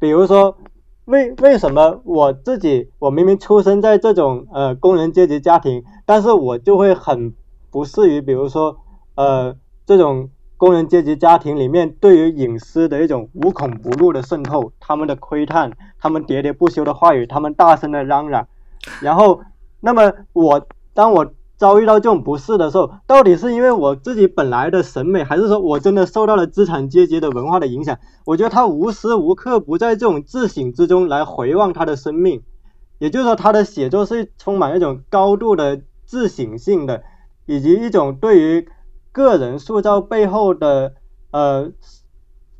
[0.00, 0.56] 比如说，
[1.04, 7.34] 为为什么我自己我明明出生在这种呃工人阶级家庭，但是我就会很。
[7.70, 8.76] 不适于，比如说，
[9.14, 9.56] 呃，
[9.86, 18.46] 这种工人阶级家庭里面对于隐私的一种无孔不入的渗透，他们的窥探，他们喋喋不休的话语，他们大声的嚷嚷，
[19.00, 19.40] 然后，
[19.80, 27.98] 那么我当我遭遇到这种不适的时候，到底是因为我自己本来的审美，还是说我真的受到了资产阶级的文化的影响？
[28.24, 32.42] 我觉得他无时无刻不在这种自省之中来回望他的生命，
[32.98, 37.02] 也就是说，他的写作是充满一种高度的自省性的。
[37.50, 38.68] 以及一种对于
[39.10, 40.94] 个人塑造背后的
[41.32, 41.72] 呃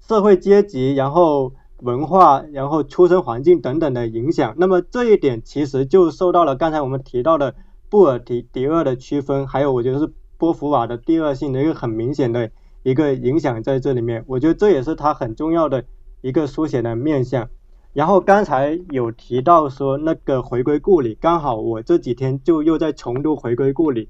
[0.01, 4.57] 社会阶级，然后文化，然后出生环境等等的影响。
[4.59, 7.55] 那么这一点其实就受到了刚才我们提到的
[7.88, 12.51] 布尔迪迪厄的区分，还有我觉得是波伏娃的第二性的一个很明显的
[12.82, 14.24] 一个影响在这里面。
[14.26, 15.84] 我觉得这也是他很重要的
[16.20, 17.49] 一个书写的面向。
[17.93, 24.09] 然后刚才有提到说那个回归故里，刚好我这几天就又在重读回归故里。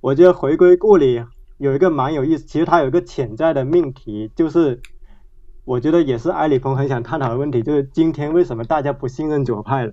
[0.00, 1.22] 我觉得回归故里
[1.58, 4.80] 有一个蛮有意思，其实它有一个潜在的命题，就是
[5.66, 9.92] 我觉得也是埃里蓬很想探讨的问题，就是今天为什么大家不信任左派了？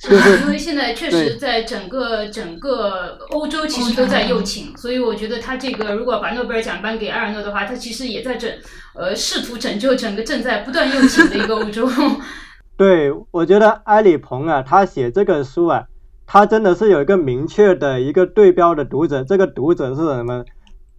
[0.00, 8.50] 是因为现在确实在整个整个欧洲其实都在右倾，所以我觉得他这个如果把诺贝尔奖颁给埃尔诺的话，他其实也在拯
[8.94, 11.88] 呃试图拯救整个正在不断右倾的一个欧洲。
[12.76, 15.84] 对，我觉得埃里蓬啊，他写这个书啊。
[16.30, 20.44] 他真的是有一个明确的一个对标的读者，这个读者是什么？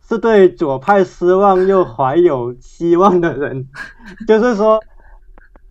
[0.02, 3.68] 是对左派失望又怀有希望的人。
[4.28, 4.80] 就是说，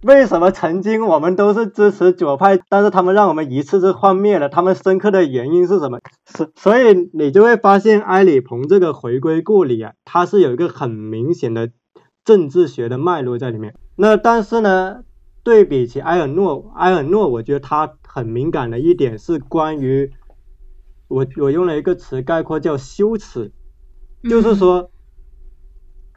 [0.05, 4.49] 为什么曾经我们都是支持左派，但是他们让我们一次次幻灭了？
[4.49, 5.99] 他们深刻的原因是什么？
[6.25, 11.71] 所所以你就会发现，埃里蓬这个回归故里啊，它是有一个很明显的
[12.25, 13.75] 政治学的脉络在里面。
[13.97, 15.01] 那但是呢？
[15.45, 20.11] 对比起埃尔诺，埃尔诺，我觉得他很敏感的一点是关于
[21.07, 23.53] 我，我用了一个词概括叫羞耻，
[24.25, 24.91] 就是说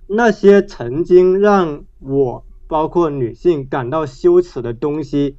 [0.07, 5.37] 那些曾经让我包括女性感到羞耻的东西，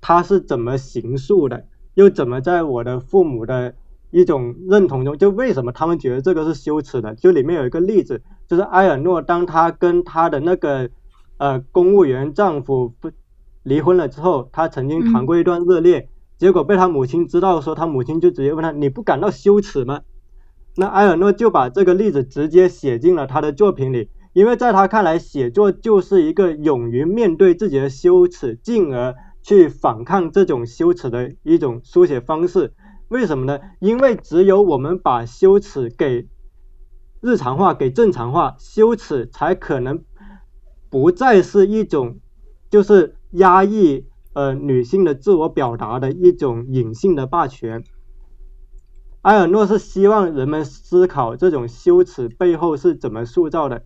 [0.00, 3.74] 它是怎么形塑的，又怎么在我的父母的
[4.12, 7.16] 一种认同中，就为什么他们觉得这个是羞耻的？
[7.16, 10.90] 就里面有一个例子，就是埃尔诺当他跟他的那个
[11.38, 13.10] 呃公务员丈夫不。
[13.64, 20.02] 离婚了之后，他曾经谈过一段热恋，结果被他母亲知道，说他母亲就直接问他：“你不感到羞耻吗？”
[20.76, 32.74] 那埃尔诺就把这个例子直接写进了他的作品里，因为在他看来，写作就是一个勇于面对自己的羞耻，进而去反抗这种羞耻的一种书写方式。
[33.08, 33.60] 为什么呢？
[33.80, 36.28] 因为只有我们把羞耻给
[37.22, 40.04] 日常化、给正常化，羞耻才可能
[40.90, 42.18] 不再是一种，
[42.68, 43.16] 就是。
[43.34, 47.84] 压抑呃女性的自我表达的一种隐性的霸权。
[49.22, 53.84] 埃尔诺是希望人们思考这种羞耻背后是怎么塑造的，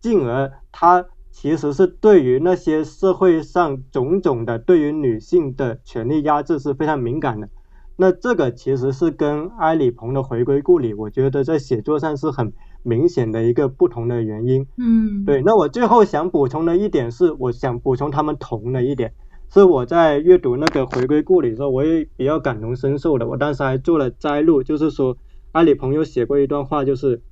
[0.00, 7.48] 进而他其实是对于那些社会上种种的对于女性的权利压制是非常敏感的。
[7.96, 12.52] 那这个其实是跟埃里蓬的回归故里，我觉得在写作上是很。
[12.82, 15.42] 明显的一个不同的原因，嗯，对。
[15.42, 19.12] 那我最后想补充的一点是，我想补充他们同的一点，
[19.52, 23.28] 是我在阅读那个回归故里的时候，我也比较感同身受的。
[23.28, 25.16] 我当时还做了摘录，就是说，
[25.52, 27.22] 阿里朋友写过一段话，就是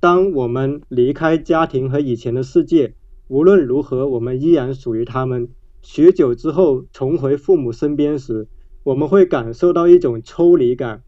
[0.00, 2.94] 当我们离开家庭和以前的世界，
[3.28, 5.48] 无论如何，我们依然属于他们。
[5.82, 8.48] 许久之后重回父母身边时，
[8.82, 11.02] 我们会感受到一种抽离感，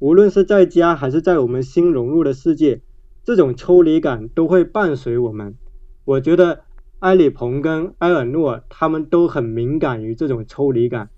[0.00, 2.80] 无论是在家还是在我们新融入的世界，
[3.24, 5.56] 这种抽离感都会伴随我们。
[6.04, 6.64] 我觉得
[7.00, 11.10] 埃里蓬跟埃尔诺他们都很敏感于这种抽离感，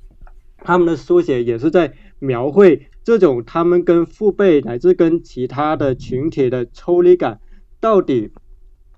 [0.58, 7.40] 他们的书写也是在描绘这种他们跟父辈乃至跟其他的群体的抽离感
[7.80, 8.32] 到底。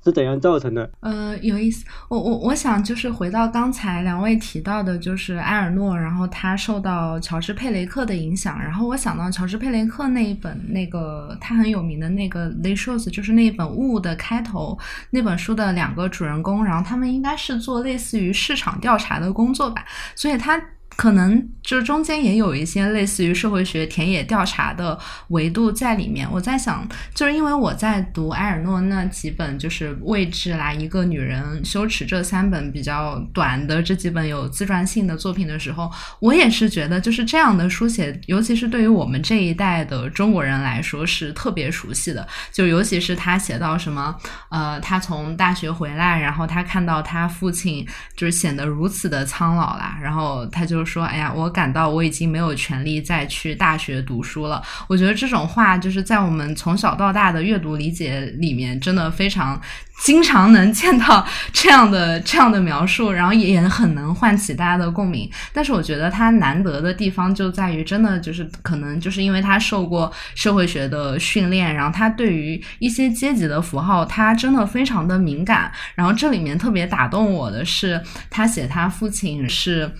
[0.09, 0.91] 是怎样造成的？
[1.01, 1.85] 呃，有意思。
[2.09, 14.79] 我我我想就是回到刚才两位提到的，就是埃尔诺，然后他受到乔治佩雷克的影响，然后我想到乔治佩雷克那一本那个他很有名的那个《Les Shows》，就是那一本《雾》的开头
[15.11, 19.85] 那本书的两个主人公，然后他们应该是做类似于市场调查的工作吧，
[20.17, 20.61] 所以他。
[20.99, 26.29] 可能就中间也有一些类似于社会学田野调查的维度在里面。
[26.29, 26.85] 我在想，
[27.15, 35.89] 就是因为我在读埃尔诺那几本，就是《位置》啦，《一个女人》《羞耻》这三本比较短的这几本有自传性的作品的时候，
[36.19, 42.27] 我也是觉得，就是这样的书写，尤其是对于我们这一代的中国人来说是特别熟悉的。
[42.51, 44.13] 就尤其是他写到什么，
[44.51, 47.87] 呃，他从大学回来，然后他看到他父亲
[48.17, 50.88] 就是显得如此的苍老啦，然后他就。
[50.89, 54.63] 说，哎呀，我感到我已经没有权利再去大学读书了。
[54.89, 59.61] 我觉得这种话就是在我们从小到大的阅读理解里面，真的非常
[60.03, 65.31] 经常能见到 这样的这样的描述，然后也很能唤起大家的共鸣。
[65.53, 75.71] 但是我觉得他难得的地方就在于，真的就是可能就是因为他受过社会学的训练，然后他对于一些阶级的符号，他真的非常的敏感。
[75.95, 79.91] 然后这里面特别打动我的是，他写他父亲是。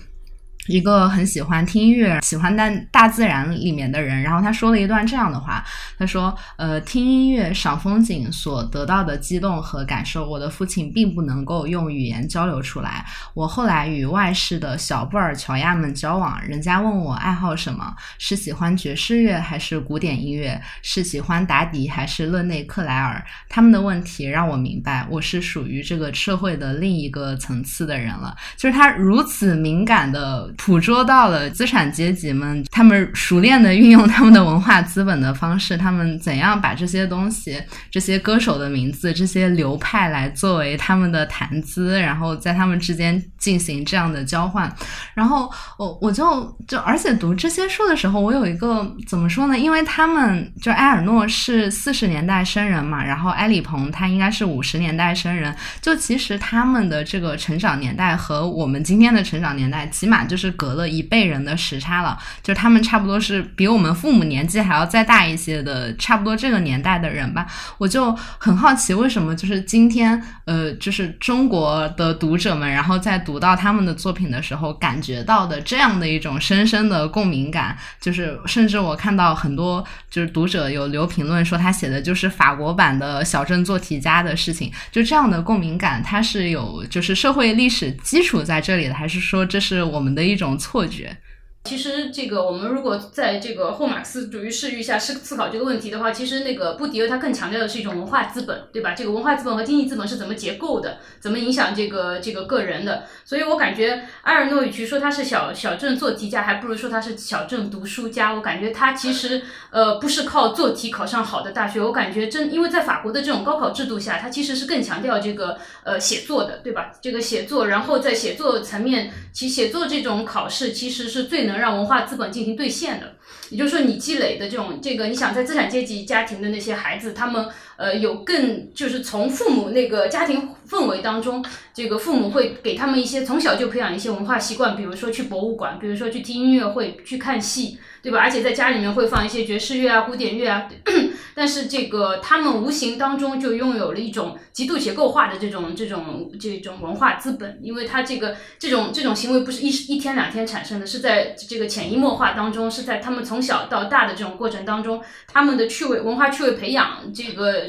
[0.69, 5.65] 一个很喜欢听音乐、喜欢在大自然里面的人，然后他说了一段这样的话
[5.97, 13.03] ：“他说，呃，听音乐、赏风景所得到的激动和感受，我的父亲并不能够用语言交流出来。
[13.33, 23.25] 我后来与外市的小布尔乔亚们交往，人家问我爱好什么，是喜欢爵士乐还是古典音乐，是喜欢达底还是勒内克莱尔？
[23.49, 28.37] 他们的问题让我明白，我是属于这个社会的另一个层次的人了。
[28.55, 37.57] 就是他如此敏感的。”捕捉到了资产阶级们，他们熟练的运用他们的文化资本的方式，他们怎样把这些东西、
[37.89, 44.71] 这些歌手的名字、这些流派来作为他们的谈资，然后在他们之间进行这样的交换。
[45.13, 49.57] 然后我我就就而且读这些书的时候，我有一个怎么说呢？
[49.57, 60.48] 因为他们就埃尔诺是四十年代生人嘛，然后埃里蓬他应该是五十年代生人，就其实他们的这个成长年代和我们今天的成长年代，起码就是。
[60.51, 67.45] 隔了一辈人的时差了，就他们差不多是比我们父母年纪还要再大一些的，差不多这个年代的人吧。
[67.77, 90.35] 我就很好奇，为什么就是今天，呃，就是中国的读者们，然后在读到他们的作品的时候，感觉到的这样的一种深深的共鸣感，就是甚至我看到很多就是读者有留评论说他写的就是法国版的小镇做题家的事情，就这样的共鸣感，它是有就是社会历史基础在这里的，还是说这是我们的一？
[90.35, 91.17] 种错觉。
[91.65, 98.93] 其实，这个我们如果在这个后马克思主义视域下思思考这个问题的话，其实那个布迪厄他更强调的是一种文化资本，对吧？
[98.93, 103.03] 这个文化资本和经济资本是怎么结构的，怎么影响这个这个个人的？
[103.23, 108.33] 所以我感觉埃尔诺与其说他是小小镇做题家，还不如说他是小镇读书家。
[108.33, 116.91] 我感觉他其实呃不是靠做题考上好的大学，我感觉真因为在法国的这种高考制度下，他其实是更强调这个呃写作的，对吧？
[116.99, 123.15] 这个写作，然后在写作层面，其写作这种考试其实是最能让文化资本进行兑现的，
[123.49, 127.45] 也就是说，你积累的这种这个，你想在资产阶级家庭的那些孩子，他们
[127.79, 137.79] 呃有更就是从父母那个家庭氛围当中，这个父母会给他们一些从小就培养一些文化习惯，比如说去博物馆，比如说去听音乐会，去看戏。
[138.01, 138.19] 对吧？
[138.19, 140.69] 而且在家里面会放一些爵士乐啊、古典乐啊，
[141.35, 157.65] 但是这个他们无形当中就拥有了一种极度结构化的这种、这种、这种文化资本，因为他这个这种这种行为不是一一天两天产生的，是在这个潜移默化当中，是在他们从小到大的这种过程当中，他们的趣味文化趣味培养，这个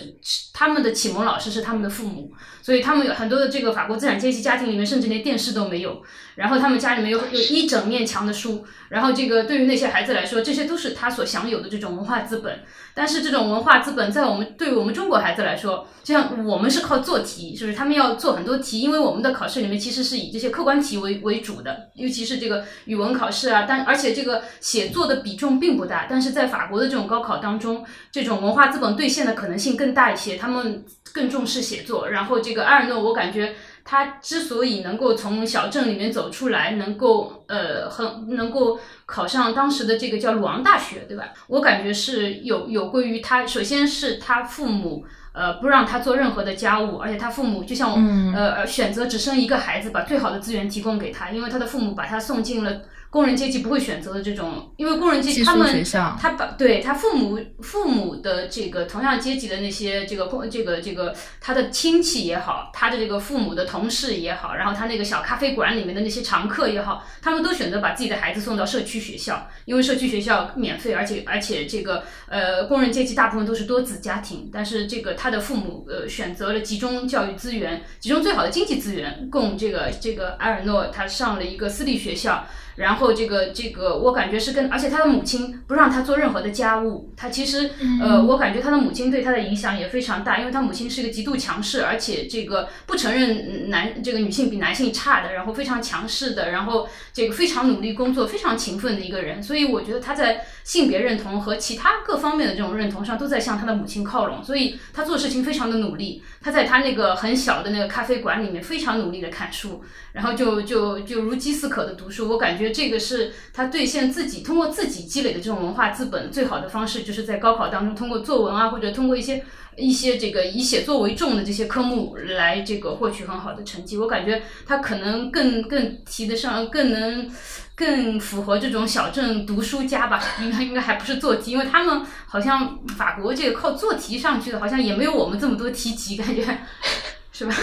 [0.53, 2.32] 他们的启蒙老师是他们的父母，
[2.62, 6.02] 所以他们有很多的这个法国资产阶级家庭里面，甚至连电视都没有。
[6.36, 12.61] 然后他们家里面有有一整面墙的书，然后这个对于那些孩子来说，这些都是他所享有的这种文化资本。
[12.92, 17.76] 但是这种文化资本在我们对于我们中国孩子来说，就像我们是靠做题，是不是？
[17.76, 23.64] 他们要做很多题，因为我们的考试里面其实是以这些客观题为为主的，尤其是这个语文考试啊。
[23.68, 32.08] 但而且这个写作的比重并不大，但是在法国的这种高考当中，这种文化资本兑现的可能性更大一些，他们更重视写作。
[32.08, 33.55] 然后这个阿尔诺，我感觉。
[33.82, 41.32] 他之所以能够从小镇里面走出来，能够呃很能够考上当时的这个叫鲁昂大学，对吧？
[41.48, 52.82] 我感觉是有有归于他，首先是他父母呃不让他做任何的家务，而且他父母就像我呃选择只生一个孩子，把最好的资源提供给他，因为他的父母把他送进了。
[53.11, 55.84] 工人阶级不会选择的这种，因为工人阶级他们
[56.16, 82.46] 他把对他父母父母的这个同样阶级的那些这个工这个这个他的亲戚也好，他的这个父母的同事也好，然后他那个小咖啡馆里面的那些常客也好，他们都选择把自己的孩子送到社区学校，因为社区学校免费，而且而且这个呃工人阶级大部分都是多子家庭，但是这个他的父母呃选择了集中教育资源，集中最好的经济资源供这个这个埃尔诺他上了一个私立学校。
[82.77, 87.71] 然后这个这个，我感觉是跟，而且他的母亲不让他做任何的家务，他其实，
[88.03, 112.72] 呃，我感觉他的母亲对他的影响也非常大，因为他母亲是一个极度强势，而且这个不承认男这个女性比男性差的，然后非常强势的，然后这个非常努力工作、非常勤奋的一个人，所以我觉得他在性别认同和其他各方面的这种认同上都在向他的母亲靠拢，所以他做事情非常的努力，他在他那个很小的那个咖啡馆里面非常努力的看书，然后就就就如饥似渴的读书，我感觉。
[112.72, 119.44] 这个是他兑现自己通过自己积累的这种文化资本最好的方式，就是在高考当中通过作文啊，或者通过一些
[119.76, 123.96] 一些这个以写作为重的这些科目来这个获取很好的成绩。
[123.98, 127.30] 我感觉他可能更更提得上，更能
[127.74, 130.22] 更符合这种小镇读书家吧。
[130.40, 136.42] 应该应该还不是做题，因为他们好像法国这个靠做题上去的，好像也没有我们这么多题集，感觉
[137.32, 137.54] 是吧？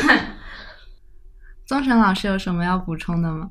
[1.68, 3.50] 宗成老师有什么要补充的吗？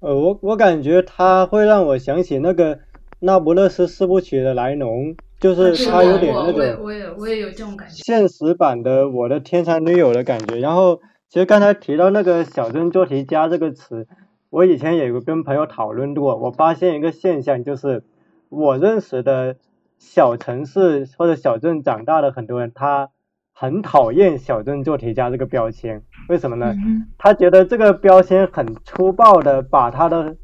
[0.00, 2.74] 呃，我我感觉他会让我想起那个
[3.20, 10.58] 《那不勒斯四部曲》的莱农，就是他有点那种，我也我也有这种感觉，现实版的《我的天才女友》的感觉。
[10.58, 14.08] 然后，其实刚才提到那个“小镇做题家”这个词，
[14.48, 18.02] 我以前也跟朋友讨论过，我发现一个现象，就是
[18.48, 19.54] 我认识的
[20.00, 23.10] 小城市或者小镇长大的很多人，他。
[23.52, 26.72] 很讨厌“小镇做题家”这个标签，为什么呢？
[27.18, 30.36] 他觉得这个标签很粗暴的把他的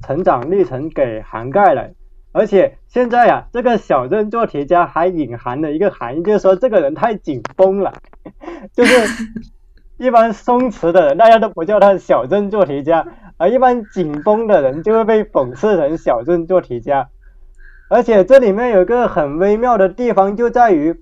[0.00, 1.90] 成长历程给涵盖了，
[2.30, 7.92] 而且现在啊，这个“小镇做题家”还隐含了一个含义，就是说这个人太紧绷了，
[8.72, 9.24] 就是
[9.98, 13.04] 一般松弛的人大家都不叫他“小镇做题家”，
[13.36, 17.08] 而一般紧绷的人就会被讽刺成“小镇做题家”，
[17.90, 21.00] 而且这里面有个很微妙的地方就在于。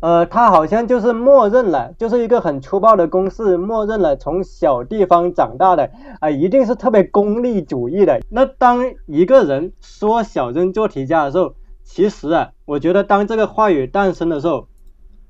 [0.00, 5.90] 呃，他好像就是默认了，就是一个很粗暴的公式，默认了从小地方长大的
[6.20, 8.20] 啊，一定是特别功利主义的。
[8.28, 14.68] 那当一个人说小镇做题家的时候，其实啊，我觉得当这个话语诞生的时候，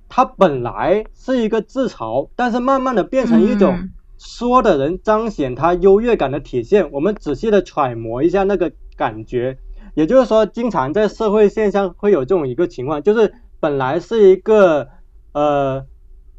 [0.08, 6.90] 他本来是一个自嘲，但是慢慢的变成一种说的人彰显他优越感的体现。
[6.90, 9.56] 我们仔细的揣摩一下那个感觉，
[9.94, 13.34] 也就是说，经常在社会现象会有这种一个情况，就是。
[13.64, 14.88] 本来是一个
[15.32, 15.86] 呃，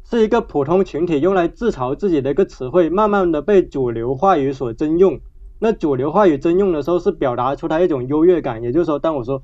[0.04, 5.18] 是一个普通群体用来自嘲自己的一个词汇，慢慢的被主流话语所征用。
[5.58, 8.62] 那主流话语征用的时候，是表达出他一种优越感。
[8.62, 9.42] 也就是说，当我说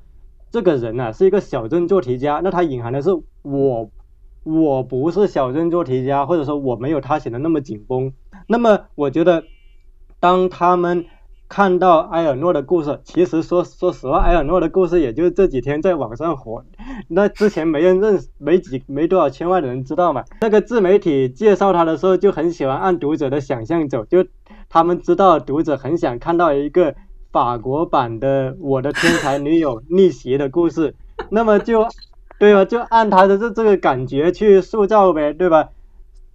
[0.53, 3.11] 这个人啊是一个小镇做题家，那他隐含的是
[3.43, 3.91] 我
[4.45, 8.13] 我不是小镇做题家，或者说我没有他写的那么紧绷。
[8.47, 9.43] 那么我觉得，
[10.21, 11.07] 当他们。
[11.53, 16.65] 看到埃尔诺的故事，其实说说实话，埃尔诺的故事也就这几天在网上火，
[17.09, 20.25] 那之前没人认识，没几没多少千万的人知道嘛。
[20.41, 24.25] 那个自媒体介绍他的时候，就很喜欢按读者的想象走，就
[24.71, 26.95] 他们知道读者很想看到一个
[27.31, 30.95] 法国版的《我的天才女友逆袭》的故事，
[31.29, 31.87] 那么就
[32.39, 32.65] 对吧？
[32.65, 35.69] 就按他的这这个感觉去塑造呗，对吧？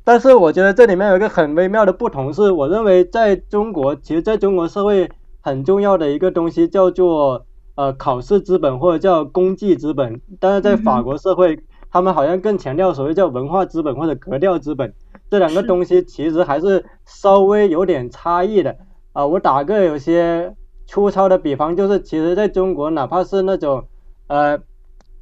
[0.07, 7.45] 但是我觉得这里面有一个很微妙的不同，是我认为在中国，其实在中国社会很重要的一个东西叫做
[7.75, 11.59] 呃考试资本或者叫功绩资本，但是在法国社会，
[11.91, 14.93] 他们好像更强调所谓叫文化资本或者格调资本，
[15.29, 18.77] 这两个东西其实还是稍微有点差异的
[19.11, 19.27] 啊。
[19.27, 20.55] 我打个有些
[20.85, 23.83] 粗糙的比方，就是其实在中国，哪怕是那种
[24.27, 24.57] 呃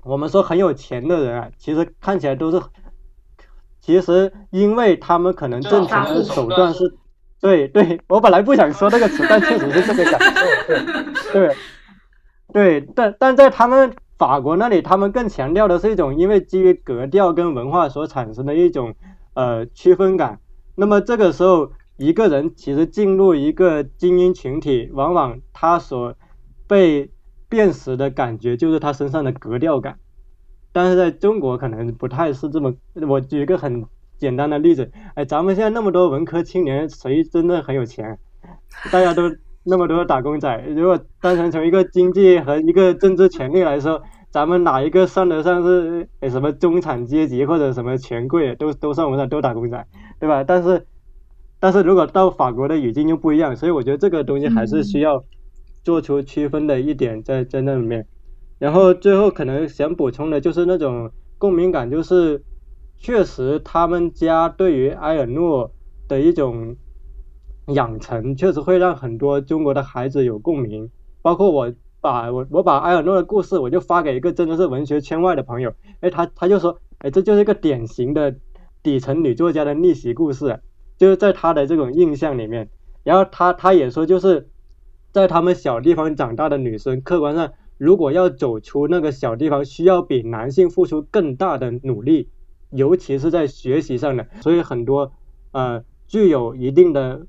[0.03, 2.61] 我们说很有钱的人啊，其实看起来都是。
[3.85, 6.91] 其实，因为他们可能挣钱的手段是，
[7.39, 10.81] 对对，我本来不想说这个词，但确实是这个感受， 对
[11.31, 11.55] 对
[12.51, 18.95] 对，但但在他们法国那里，他们更强调的是一种因为基于格调跟文化所产生的一种
[19.35, 20.39] 呃区分感。
[20.75, 26.15] 那么这个时候，一个人其实进入一个精英群体，往往他所
[26.67, 27.11] 被
[27.47, 29.99] 辨识的感觉就是他身上的格调感。
[30.75, 32.75] 但是在中国可能不太是这么，
[33.07, 33.85] 我举一个很
[34.17, 38.19] 简单的例子，哎，咱们现在那么多文科青年，谁真的很有钱？
[38.91, 39.21] 大家都
[39.63, 48.53] 那么多打工仔，如果单纯从一个经济和一个政治权利来说，咱们哪一个算得上是什么中产阶级或者什么权贵？
[48.55, 49.87] 都都算不上，都打工仔，
[50.19, 50.43] 对吧？
[50.43, 50.85] 但是，
[51.57, 55.23] 但是如果到法国的语境又不一样，所以我觉得这个东西还是需要
[55.85, 58.05] 做出区分的一点在在那里面。
[58.57, 62.41] 然后最后可能想补充的就是那种共鸣感，就是
[62.97, 65.71] 确实他们家对于埃尔诺
[66.07, 66.77] 的一种
[67.67, 70.89] 养成，确实会让很多中国的孩子有共鸣。
[71.21, 78.35] 包括我把我我把埃尔诺的故事，我就发给一个真的是文学圈外的朋友，哎，他他就说，哎，这就是一个典型的
[78.81, 80.61] 底层女作家的逆袭故事，
[80.97, 82.69] 就是在他的这种印象里面。
[83.03, 84.47] 然后他他也说，就是
[85.11, 87.51] 在他们小地方长大的女生，客观上。
[87.77, 92.29] 如果要走出那个小地方，需要比男性付出更大的努力，
[92.71, 94.27] 尤其是在学习上的。
[94.41, 95.11] 所以很多
[95.51, 97.27] 呃具有一定的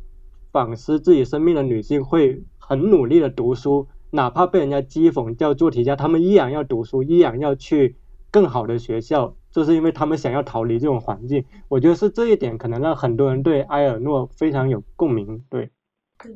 [0.52, 7.96] 反思自己生命的女性会很努力的读书，哪怕被人家讥讽叫做题家，她们依然要读书，依然要去
[8.30, 11.44] 更好的学校，就是因为他们想要逃离这种环境。
[11.68, 15.44] 我觉得是这一点可能让很多人对埃尔诺非常有共鸣。
[15.50, 15.70] 对，
[16.22, 16.32] 对，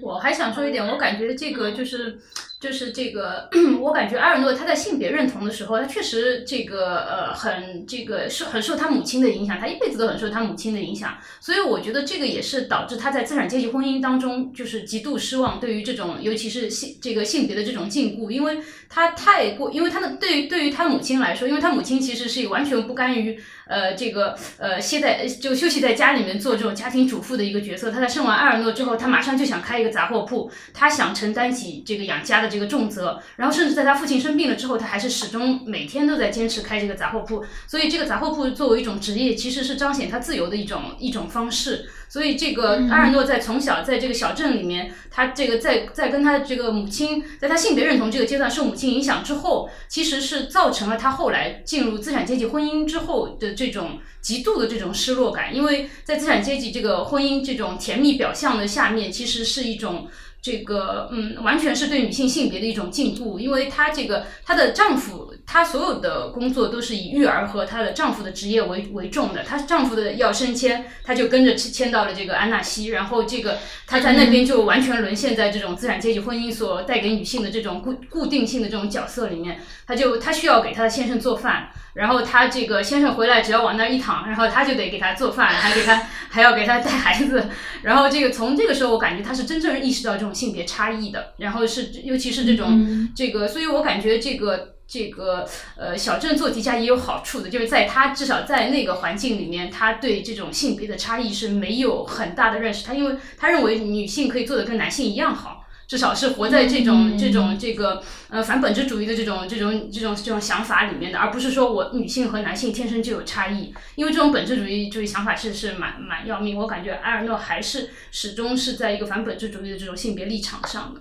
[0.00, 2.20] 我还想说一点，我感觉这个就是。
[2.60, 3.48] 就是这个，
[3.80, 23.38] 我感觉埃尔诺他在性别认同的时候，他确实这个呃很这个受很受他母亲的影响，他一辈子都很受他母亲的影响，所以我觉得这个也是导致他在资产阶级婚姻当中就是极度失望，对于这种尤其是性这个性别的这种禁锢，因为他太过，因为他的对于对于他母亲来说，因为他母亲其实是完全不甘于
[23.68, 32.47] 呃这个呃歇在就休息在家里面做这种家庭主妇的一个角色，他在生完埃尔诺之后，他马上就想开一个杂货铺，他想承担起这个养家的。
[32.48, 37.44] 这个重责，然后甚至在他父亲生病了之后，他还是始终每天都在坚持开这个杂货铺。
[37.66, 41.88] 所以这个杂货铺作为一种职业，其实是彰显他自由的一种一种方式。
[42.10, 55.54] 所以这个阿尔诺在从小在这个小镇里面，他这个在在跟他这个母亲，在他性别认同这个阶段受母亲影响之后，其实是造成了他后来进入资产阶级婚姻之后的这种极度的这种失落感。
[55.54, 60.08] 因为在资产阶级这个婚姻这种甜蜜表象的下面，其实是一种。
[60.40, 69.42] 这个嗯，完全是对女性性别的一种进步，因为她这个她的丈夫，她所有的工作都是以育儿和她的丈夫的职业为为重的。
[69.42, 79.58] 她丈夫的要升迁，她就跟着迁到了这个安纳西，然后这个她在那边就完全沦陷在这种资产阶级婚姻所带给女性的这种固固定性的这种角色里面。
[79.86, 81.70] 她就她需要给她的先生做饭。
[81.94, 85.96] 然后她这个先生回来，只要往那儿一躺，然后她就得给他做饭，还给他
[86.28, 87.48] 还要给他带孩子。
[87.82, 91.32] 然后这个从这个时候，我感觉她是真正意识到这种性别差异的。
[91.38, 102.84] 然后是尤其是这种这个，所以我感觉这个这个呃小镇做题家也有好处的，就是在他至少在那个环境里面，他对这种性别的差异是没有很大的认识。
[102.84, 105.66] 他因为他认为女性可以做的跟男性一样好。
[105.86, 116.58] 至少是活在这种这种这个呃反本质主义的这种这种这种这种想法里面的，而不是说我女性和男性天生就有差异，因为这种本质主义就是想法是是蛮蛮要命。
[116.58, 121.00] 我感觉埃尔诺还是始终是在一个反本质主义的这种性别立场上的。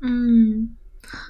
[0.00, 0.70] 嗯。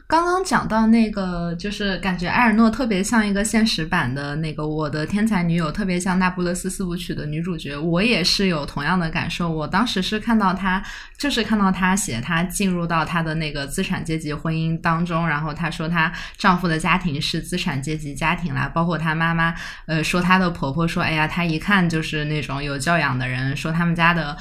[0.06, 7.76] 刚刚讲到那个，就是感觉埃尔诺特别像一个现实版的那个《我的天才女友》，特别像《那不勒斯四部曲》的女主角。
[7.76, 9.50] 我也是有同样的感受。
[9.50, 10.82] 我当时是看到她，
[11.18, 19.54] 就是看到她写她进入到她的那个资产阶级婚姻当中，然后她说她丈夫的家庭是资产阶级家庭啦，包括她妈妈，
[19.86, 24.36] 呃，说她的婆婆说，哎呀，她一看就是那种有教养的人，说他们家的。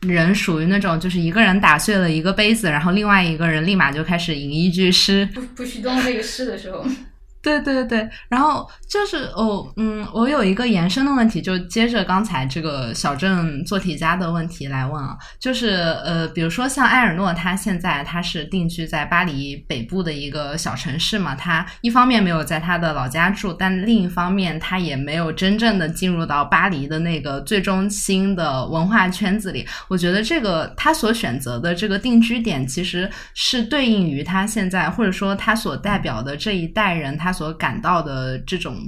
[0.00, 5.28] 人属于那种，就是一个人打碎了一个杯子，然后另外一个人立马就开始吟一句诗。
[5.34, 6.86] 不不许动那个诗的时候。
[7.46, 15.68] 对对对，然后就是哦，嗯，我有一个延伸的问题，就接着刚才这个小镇做题家的问题来问啊，就是
[16.04, 29.64] 呃，比如说像埃尔诺，他现在他是定居在巴黎北部的一个小城市嘛，他一方面没有在他的老家住，但另一方面他也没有真正的进入到巴黎的那个最中心的文化圈子里。
[29.86, 37.35] 我觉得这个他所选择的这个定居点，其实是对应于他现在或者说他所代表的这一代人他。
[37.36, 38.78] 所感到的这种，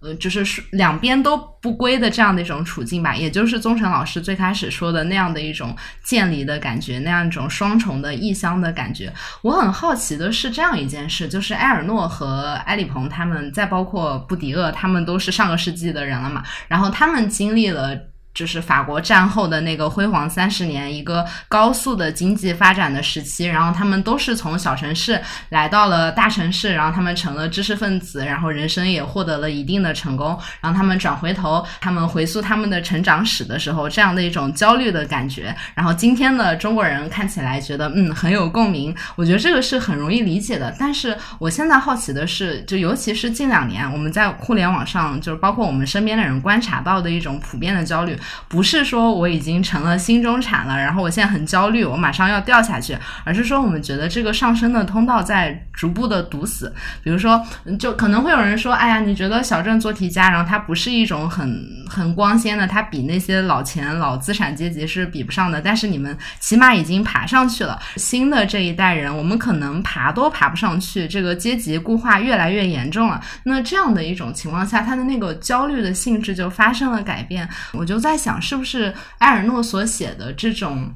[0.00, 9.12] 呃，就是两边都不归的这样的一种处境吧，也就是宗成老师最开始说的那样的一种渐离的感觉，那样一种双重的异乡的感觉。
[9.42, 17.96] 我很好奇的是这样一件事，就是埃尔诺和埃里蓬他们，再包括布迪厄，他们都是上个世纪的人了嘛，然后他们经历了。
[18.34, 23.46] 就是法国战后的那个辉煌三十年，一个高速的经济发展的时期。
[23.46, 25.20] 然后他们都是从小城市
[25.50, 30.36] 来到了大城市，然后他们成了知识分子，然后人生也获得了一定的成功。
[30.60, 35.54] 然后他们转回头，他们回溯他们的成长史的时候，这样的一种焦虑的感觉。
[35.74, 40.74] 然后今天的中国人看起来觉得嗯很有共鸣，我觉得这个是很容易理解的。
[40.78, 48.18] 但是我现在好奇的是，就尤其是近两年我们在互联网上，就是包括我们身边的人观察到的一种普遍的焦虑。
[48.48, 56.72] 不是说我已经成了新中产了，然后我现在很焦虑，我马上要掉下去，而是说我们觉得这个上升的通道在逐步的堵死。
[57.02, 57.44] 比如说，
[57.78, 65.60] 就可能会有人说，哎呀，你觉得小镇做题家，然后他不是一种很很光鲜的，他比那些老钱老资产阶级是比不上的。
[65.60, 73.20] 但是你们起码已经爬上去了，新的这一代人，我们可能爬都爬不上去，这个阶级固化越来越严重了。
[73.44, 77.48] 那这样的一种情况下，他的那个焦虑的性质就发生了改变。
[77.72, 78.40] 我就在在想。
[78.40, 80.92] 是不是埃尔诺所写的这种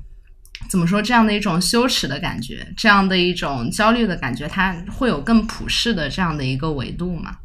[0.71, 7.37] 怎么说这样的一种羞耻的感觉，这样的一种焦虑的感觉，它会有更普世的这样的一个维度吗？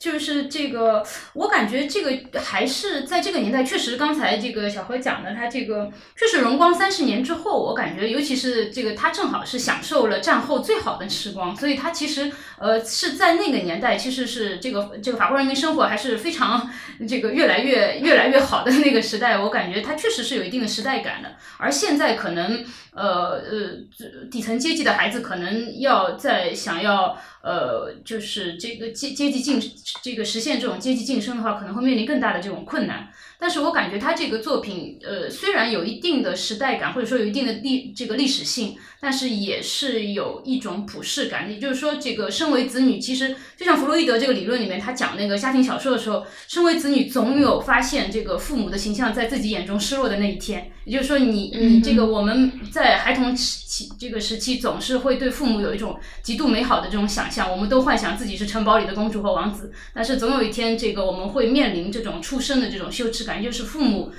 [0.00, 16.70] 就是这个，我感觉这个还是在这个年代，确实刚才这个小何讲的，他这个确实荣光三十年之后，我感觉尤其是这个他正好是享受了战后最好的时光，所以他其实呃是在那个年代，其实是这个这个法国人民生活还是非常
[17.06, 22.64] 这个越来越越来越好的那个时代，我感觉他确实是有一定的时代感的，而现在可能。
[22.92, 29.60] 呃呃，底层阶级的孩子可能要在想要呃，就是这个阶阶级晋
[30.02, 33.08] 这个实现这种阶级晋升的话，可能会面临更大的这种困难。
[33.40, 41.50] 但是我感觉他这个作品，呃，虽然有一定的时代感，或者说有一定的历这个历史性，但是也是有一种普世感。
[41.50, 50.70] 也就是说，这个身为子女，其实就像弗洛伊德这个理论里面，他讲那个家庭小说的时候，身为子女总有发现这个父母的形象在自己眼中失落的那一天。
[50.84, 59.72] 也就是说，你你这个我们在孩童期这个时期，总是会对父母有一种极度美好的这种想象，我们都幻想自己是城堡里的公主和王子。
[59.94, 63.29] 但是总有一天，这个我们会面临这种出生的这种羞耻感。
[63.30, 64.10] 感就是父母，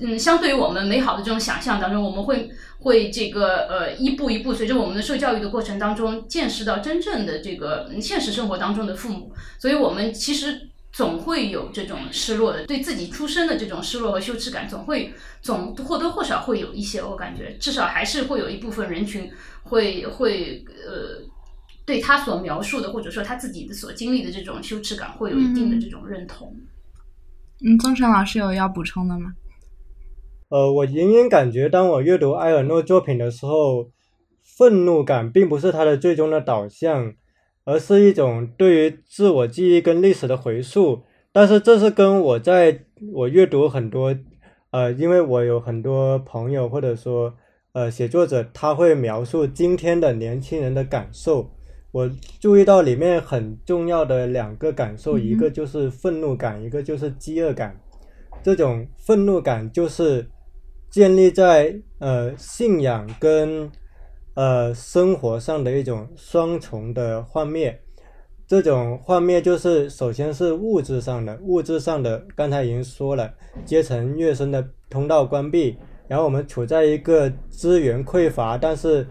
[0.00, 19.30] 嗯，相对于我们美好的这种想象当中，我们会会这个呃一步一步随着我们的受教育的过程当中，见识到真正的这个现实生活当中的父母，所以我们其实总会有这种失落的，对自己出生的这种失落和羞耻感，总会总或多或少会有一些，我感觉至少还是会有一部分人群
[19.64, 21.20] 会会呃
[21.84, 26.54] 对他所描述的或者说他自己的所经历的这种羞耻感，会有一定的这种认同。
[26.56, 26.66] 嗯，
[27.64, 29.32] 嗯宗成老师有要补充的吗？
[30.48, 33.90] 呃，我隐隐感觉，当我阅读埃尔诺作品的时候，
[34.42, 37.12] 愤怒感并不是他的最终的导向，
[37.64, 41.02] 而是一种对于自我记忆跟历史的回溯。
[41.32, 44.16] 但是这是跟我在我阅读很多，
[44.70, 47.34] 呃，因为我有很多朋友或者说
[47.72, 51.50] 呃写作者，他会描述今天的年轻人的感受。
[51.90, 57.74] 我注意到里面很重要的两个感受，一个就是愤怒感，一个就是饥饿感。
[58.42, 60.28] 这种愤怒感就是
[60.90, 63.70] 建立在呃信仰跟
[64.34, 67.80] 呃生活上的一种双重的幻灭。
[68.46, 73.32] 这种幻灭就是首先是物质上的，物质上的刚才已经说了，
[73.64, 75.76] 阶层跃升的通道关闭，
[76.06, 79.06] 然后我们处在一个资源匮乏，但是。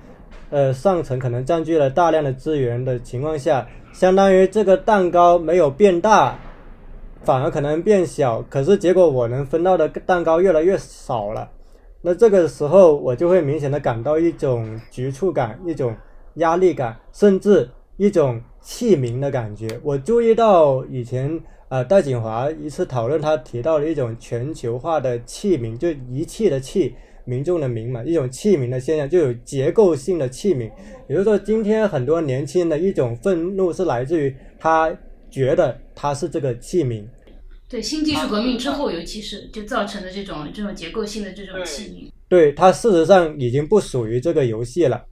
[0.50, 6.40] 呃，上层可能占据了大量的资源的情况下，相当于这个蛋糕没有变大，
[7.24, 8.42] 反而可能变小。
[8.50, 11.50] 可是结果我能分到的蛋糕越来越少了，
[12.02, 15.94] 那这个时候我就会明显的感到一种局促感、一种
[16.36, 19.68] 压力感，甚至一种弃民的感觉。
[19.84, 26.96] 我注意到以前呃戴锦华一次讨论，他提到了一种全球化的弃民，就遗弃的弃。
[27.28, 30.72] 民众的民嘛，一种器皿的现象，就有结构性的器皿。
[31.10, 34.98] 也就是说，今天很多年轻人的一种愤怒是来自于他
[35.30, 37.06] 觉得他是这个器皿。
[37.68, 42.10] 对，新技术革命之后，尤其是就造成的这种这种结构性的这种器皿。
[42.30, 45.04] 对，它事实上已经不属于这个游戏了。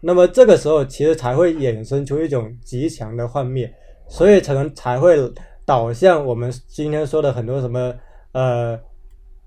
[0.00, 3.72] 那么这个时候，其实才会衍生出一种极强的幻灭，
[4.08, 5.16] 所以才能才会
[5.64, 7.94] 导向我们今天说的很多什么
[8.32, 8.76] 呃。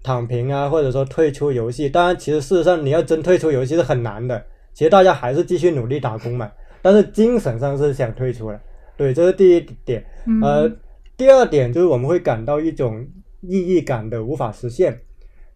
[0.02, 1.90] 躺平啊，或者说退出游戏。
[1.90, 4.42] 当然，其实事实上你要真退出游戏是很难的。
[4.74, 6.50] 其实大家还是继续努力打工嘛。
[6.82, 8.60] 但是精神上是想退出了。
[8.96, 10.04] 对，这是第一点。
[10.42, 10.72] 呃，
[11.18, 13.06] 第二点就是我们会感到一种
[13.42, 14.98] 意义感的无法实现。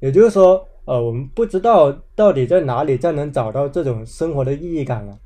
[0.01, 5.17] 也就是说，呃，我们不知道到底在哪里再能找到这种生活的意义感了。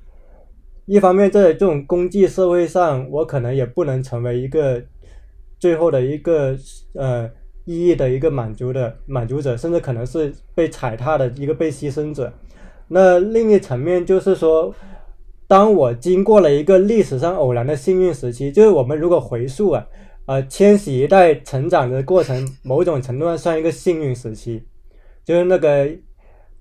[0.85, 4.81] 一方面，在这种工具社会上，我可能也不能成为一个
[5.59, 6.55] 最后的一个
[6.93, 7.29] 呃。
[7.67, 12.31] 意义的一个满足的满足者，甚至可能是被踩踏的一个被牺牲者。
[12.87, 14.73] 那另一层面就是说，
[15.47, 19.85] 当我经过了一个历史上偶然的幸运时期，就是我们如果回溯啊，
[20.27, 24.63] 呃，千禧一代成长的过程，某种程度上算一个幸运时期，
[25.25, 25.89] 就是那个，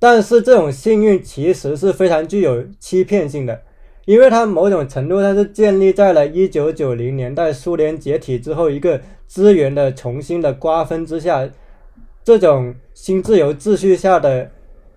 [0.00, 3.62] 但是这种幸运其实是非常具有欺骗性的。
[4.06, 11.48] 因为它某种程度上是建立在了一九九零年代苏联解体之后一个资源的重新的瓜分之下，
[12.24, 14.50] 这种新自由秩序下的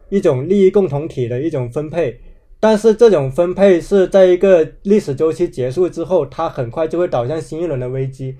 [0.10, 2.20] 一种利益共同体的一种分配，
[2.60, 8.36] 但是这种分配是在一个历史周期结束之后，它很快就会导向新一轮的危机。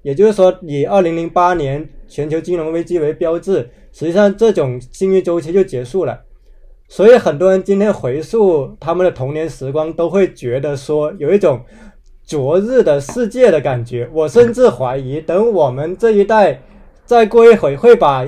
[0.00, 6.22] 也就是说，以二零零八年全球金融危机为标志，实际上这种幸运周期就结束了。
[6.88, 11.60] 所以很多人今天回溯他们的童年时光，都会觉得说有一种
[12.24, 14.08] 昨日的世界的感觉。
[14.12, 16.62] 我甚至怀疑，等我们这一代
[17.04, 18.24] 再过一会，会把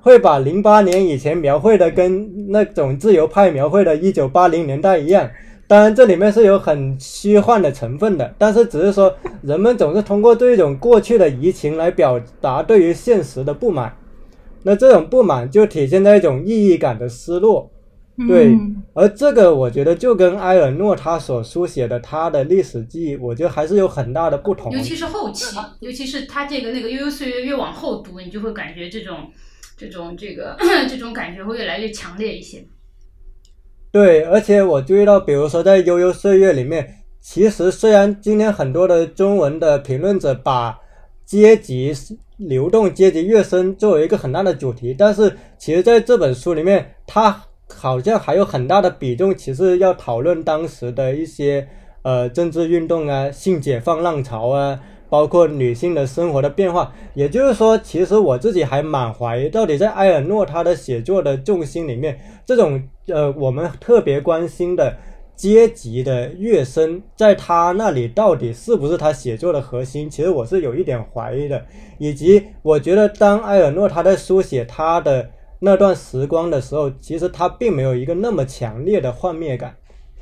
[0.00, 5.30] 会把零八年以前描绘的跟那种自由派描绘的一九八零年代一样。
[5.66, 13.96] 当然，这里面是有很虚幻的成分的，但是只是说人们总是通过这种过去的移情来表达对于现实的不满。
[14.64, 17.70] 那这种不满就体现在一种意义感的失落。
[18.28, 18.56] 对，
[18.92, 24.70] 而这个我觉得就跟埃尔诺他所书写的他的历史记忆，我觉得还是有很大的不同。
[24.70, 29.28] 尤其是后期，尤其是他这个那个悠悠岁月越往后读，你就会感觉这种
[29.76, 30.56] 这种这个
[30.88, 32.64] 这种感觉会越来越强烈一些。
[33.90, 36.88] 对，而且我注意到，比如说在悠悠岁月里面，
[37.20, 40.78] 其实虽然今天很多的中文的评论者把
[41.26, 41.92] 阶级
[42.36, 47.42] 流动、阶级跃升作为一个很大的主题，但是其实在这本书里面，他。
[47.66, 51.66] 好像还有很大的比重，其实要讨论当时的一些
[52.02, 56.92] 呃政治运动啊、性解放浪潮啊，包括女性的生活的变化。
[57.14, 64.96] 也就是说，其实我自己还蛮怀疑，到底在埃尔诺他的写作的重心里面，这种呃我们特别关心的
[65.34, 70.08] 阶级的跃升，在他那里到底是不是他写作的核心？
[70.10, 71.64] 其实我是有一点怀疑的。
[71.98, 75.30] 以及我觉得，当埃尔诺他在书写他的。
[75.60, 79.76] 那段时光的时候，其实他并没有一个那么强烈的幻灭感，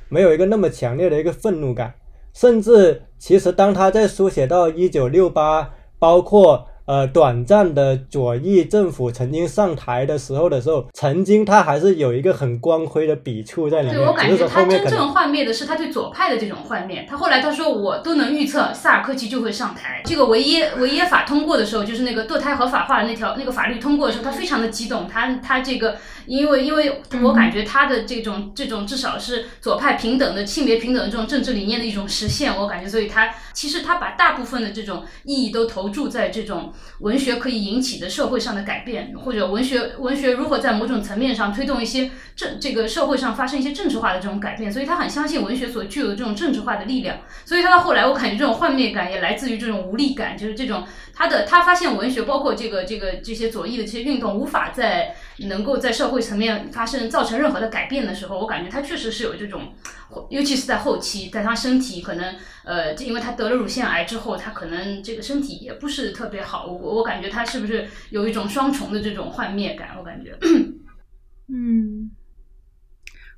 [0.08, 1.94] 没有一个那么强烈的一个愤怒感，
[2.32, 6.68] 甚至其实当他在书写到一九六八，包括。
[6.84, 13.96] 呃，短暂的左翼政府曾经上台的时候的时候，曾经他还是有一个很光辉的笔触在里面。
[13.96, 17.06] 对我感觉他真正幻灭的是他对左派的这种幻灭。
[17.08, 20.02] 他后来他说我都能预测萨尔科齐就会上台。
[20.04, 25.06] 这个维耶维耶法通过的时候，就是那个堕胎合法化的那条那个法律通过的时候，他非常的激动。
[25.06, 32.56] 他他这个因为因为我感觉他的这种这种至少是左派平等的性别平等的这种政治理念的一种实现。
[32.56, 36.71] 我感觉所以他其实他把大部分的这种意义都投注在这种。
[37.00, 47.18] 文学可以引起的社会上的改变，或者文学文学如何在某种层面上推动一些政这个社会上发生一些政治化的这种改变，所以他很相信文学所具有的这种政治化的力量。
[47.44, 50.84] 所以他到后来，我感觉这种幻灭感也来自于这种无力感，就是这种
[51.22, 55.14] 他的他发现文学包括这个这个这些左翼的这些运动无法在
[55.48, 59.72] 能够在社会层面发生造成任何的改变的时候，我感觉他确实是有这种。
[60.28, 66.66] 尤其是在后期，在他身体可能，呃，因为他得了乳腺癌之后，他可能这个身体也不是特别好。
[66.66, 69.96] 我我感觉他是不是有一种双重的这种幻灭感？
[69.96, 70.36] 我感觉，
[71.48, 72.10] 嗯。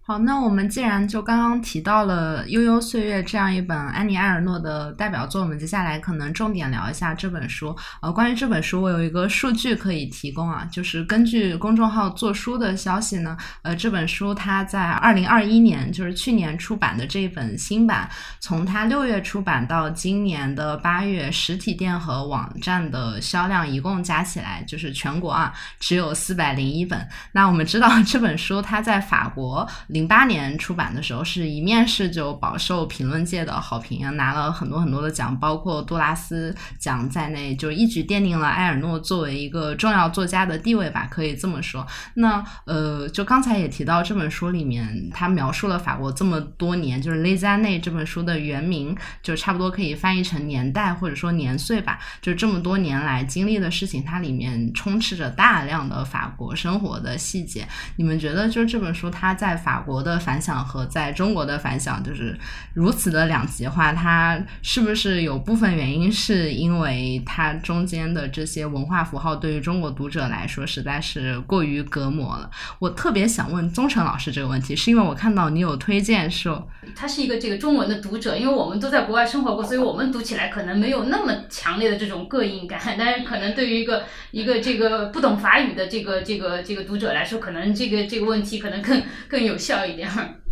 [0.07, 7.75] 好，那我们既然就刚刚提到了《悠悠岁月》这样一本安妮埃尔诺的代表作，我们接下来可能重点聊一下这本书。
[8.03, 18.07] 呃，关于这本书，我有一个数据可以提供啊，就是根据公众号做书的消息呢，呃，这本书它在二零二一年，就是去年出版的这一本新版，
[18.41, 25.51] 从它六月出版到今年的八月，实体店和网站的销量一共加起来，就是全国啊
[25.81, 27.09] 只有四百零一本。
[27.33, 29.67] 那我们知道 这本书它在法国。
[29.95, 41.87] 零八年出版的时候，是一面试就饱受评论界的好评啊，拿了很多很多的奖，包括杜拉斯奖在内，就一举奠定了埃尔诺作为一个重要作家的地位吧，可以这么说。
[42.15, 57.65] 那呃，就刚才也提到这本书里面，他描述了法国这么多年，就是《雷加内》这本书的原名，就差不多可以翻译成年代或者说年岁吧，就这么多年来经历的事情，它里面充斥着大量的法国生活的细节。
[57.95, 62.37] 你们觉得，就这本书它在法国的反响和在中国的反响就是
[62.75, 72.51] 如此的两极化，它是不是有部分原因是因为它中间的这些文化符号对于中国读者来说实在是过于隔膜了？
[72.79, 90.44] 我特别想问宗成老师这个问题，是因为我看到你有推荐说他是一个这个中文的读者，因为我们都在国外生活过，所以我们读起来可能没有那么强烈的这种膈应感，但是可能对于一个一个这个不懂法语的这个这个这个读者来说，可能这个这个问题可能更更有效小一点儿。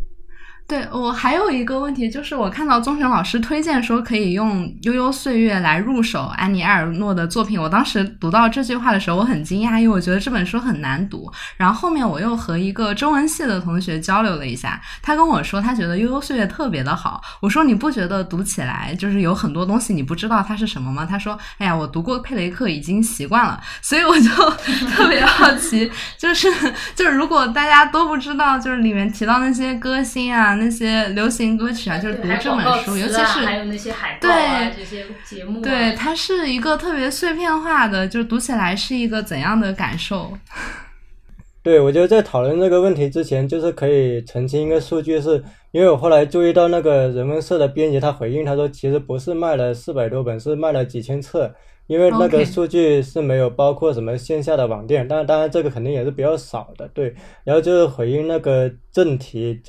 [0.72, 7.60] 对我还有一个问题，就是我看到宗神老师推荐说可以用《悠悠岁月》来入手安妮埃尔诺的作品。
[7.60, 11.30] 我当时读到这句话的时候，我很惊讶，因为我觉得这本书很难读。
[11.58, 17.20] 然后后面我又和一个中文系的同学交流了一下，他跟我说他觉得《悠悠岁月》特别的好。
[17.42, 21.04] 我说你不觉得读起来就是有很多东西你不知道它是什么吗？
[21.04, 24.30] 他说：“哎呀，我读过佩雷克，已经习惯了。”所以我就
[24.96, 26.48] 特别好奇，就是
[26.94, 30.54] 就是如果大家都不知道，就是里面提到那些歌星啊。
[30.62, 40.32] 那些流行歌曲啊，就是读这本书，尤其是还有那些海报啊，这些节目，对，它是一个特别碎片化的，就是读起来是一个怎样的感受？
[41.62, 51.54] 对，我觉得在讨论这个问题之前，就是可以澄清一个数据，是因为我后来注意到那个人文社的编辑他回应，他说其实不是卖了四百多本，是卖了几千册，
[51.86, 57.14] 因为那个数据是没有包括什么线下的网店，但当然这个肯定也是比较少的，对。
[57.44, 59.62] 然后就是回应那个正题。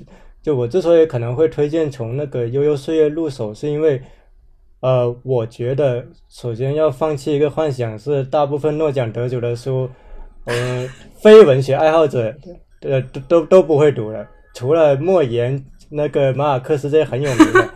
[0.44, 4.00] 就我之所以可能会推荐从那个悠悠岁月入手，是因为，
[4.82, 9.90] 呃，我觉得首先要放弃一个幻想，是大部分诺奖得主的书，
[10.46, 10.88] 嗯，
[11.24, 12.36] 非文学爱好者，
[12.82, 17.70] 呃，都都都不会读的，除了莫言、那个马尔克斯这些很有名的。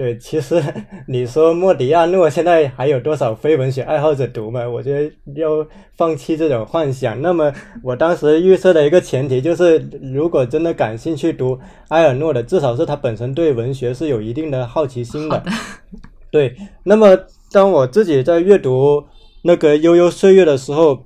[0.00, 0.58] 对，其实
[1.06, 4.66] 你说莫迪亚诺现在还有多少非文学爱好者读吗？
[4.66, 5.50] 我觉得要
[5.94, 7.20] 放弃这种幻想。
[7.20, 9.76] 那么我当时预设的一个前提就是，
[10.14, 15.44] 如果真的感兴趣读埃尔诺的，至少是他本身对文学是有一定的好奇心的。
[16.32, 17.14] 对，那么
[17.52, 19.04] 当我自己在阅读
[19.42, 21.04] 那个悠悠岁月的时候，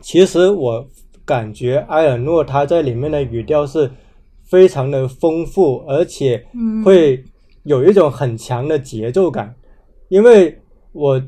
[0.00, 0.86] 其实我
[1.24, 3.90] 感觉埃尔诺他在里面的语调是
[4.48, 6.46] 非常的丰富，而且
[6.84, 7.24] 会。
[7.64, 9.54] 有一种很强的节奏感，
[10.08, 10.58] 因为
[10.92, 11.22] 我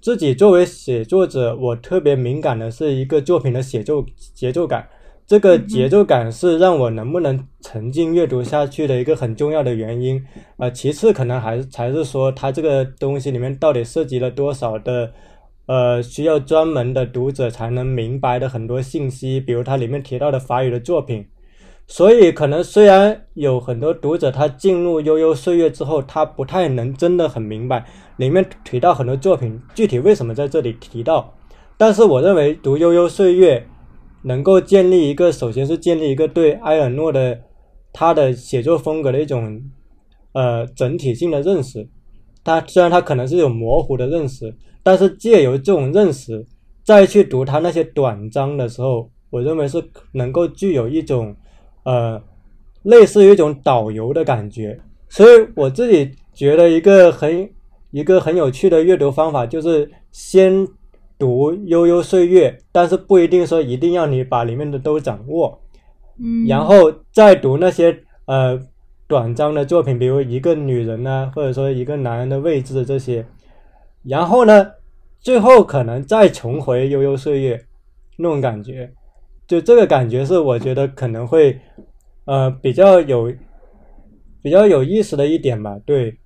[0.00, 4.04] 自己作为写作者，我特别敏感的是一个作品的写作
[4.34, 4.88] 节奏感。
[5.24, 10.22] 这个节奏感是让我能不能沉浸阅读下去的一个很重要的原因。
[10.58, 15.10] 呃，其次可能还是才是说它这个东西里面到底涉及了多少的，
[15.66, 21.24] 呃，需要专门的读者才能明白的很多信息，比如它里面提到的法语的作品。
[21.88, 27.84] 所以，可能虽然有很多读者他进入悠悠岁月之后，他不太能真的很明白
[28.16, 31.34] 里面提到很多作品具体为什么在这里提到，
[31.76, 33.66] 但是我认为读悠悠岁月
[34.22, 37.38] 能够建立一个，首先是建立一个对埃尔诺的
[37.92, 39.60] 他的写作风格的一种
[40.32, 41.86] 呃整体性的认识。
[42.42, 46.46] 他虽然他可能是有模糊的认识，但是借由这种认识
[46.82, 51.36] 再去读他那些短章的时候，我认为是能够具有一种。
[51.84, 52.22] 呃，
[52.82, 54.78] 类似于一种导游的感觉，
[55.08, 57.50] 所以我自己觉得一个很
[57.90, 60.66] 一个很有趣的阅读方法就是先
[61.18, 65.60] 读《悠悠岁月》，但是不一定说一定要你把里面的都掌握，
[66.18, 68.58] 嗯，然后再读那些呃
[69.06, 73.26] 短章的作品，比如一个女人呢，或者说一个男人的位置这些，
[74.02, 74.66] 然后呢，
[75.20, 77.56] 最后可能再重回《悠悠岁月》
[78.16, 78.92] 那种感觉。
[79.52, 81.60] 就这个感觉是，我觉得可能会，
[82.24, 83.30] 呃，比较有。
[84.44, 86.18] 比较有意思的一点吧，对，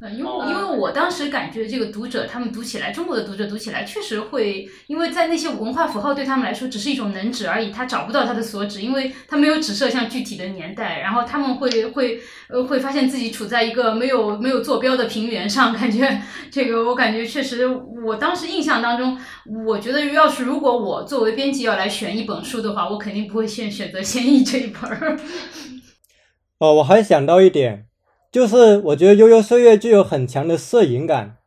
[0.77, 19.18] 我当时感觉这个读者他们读起来，中国的读者读起来确实会，因为在那些文化符号对他们来说只是一种能指而已，他找不到他的所指，因为他没有指涉像具体的年代，然后他们会会呃会发现自己处在一个没有没有坐标的平原上，感觉这个我感觉确实，我当时印象当中，
[19.66, 25.18] 我觉得要是如果我作为编辑要来选一本书的话，我肯定不会先选择《先译》这一本儿。
[26.59, 27.87] 哦，我还想到一点。
[28.37, 31.39] 就是我觉得《悠悠岁月》具有很强的摄影感。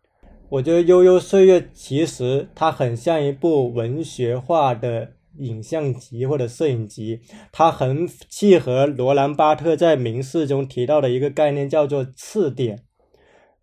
[0.49, 7.19] 我觉得《悠悠岁月》其实它很像一部文学化的影像集或者摄影集，
[7.51, 12.79] 它很契合罗兰巴特在《名士》中提到的一个概念，叫做“次点”。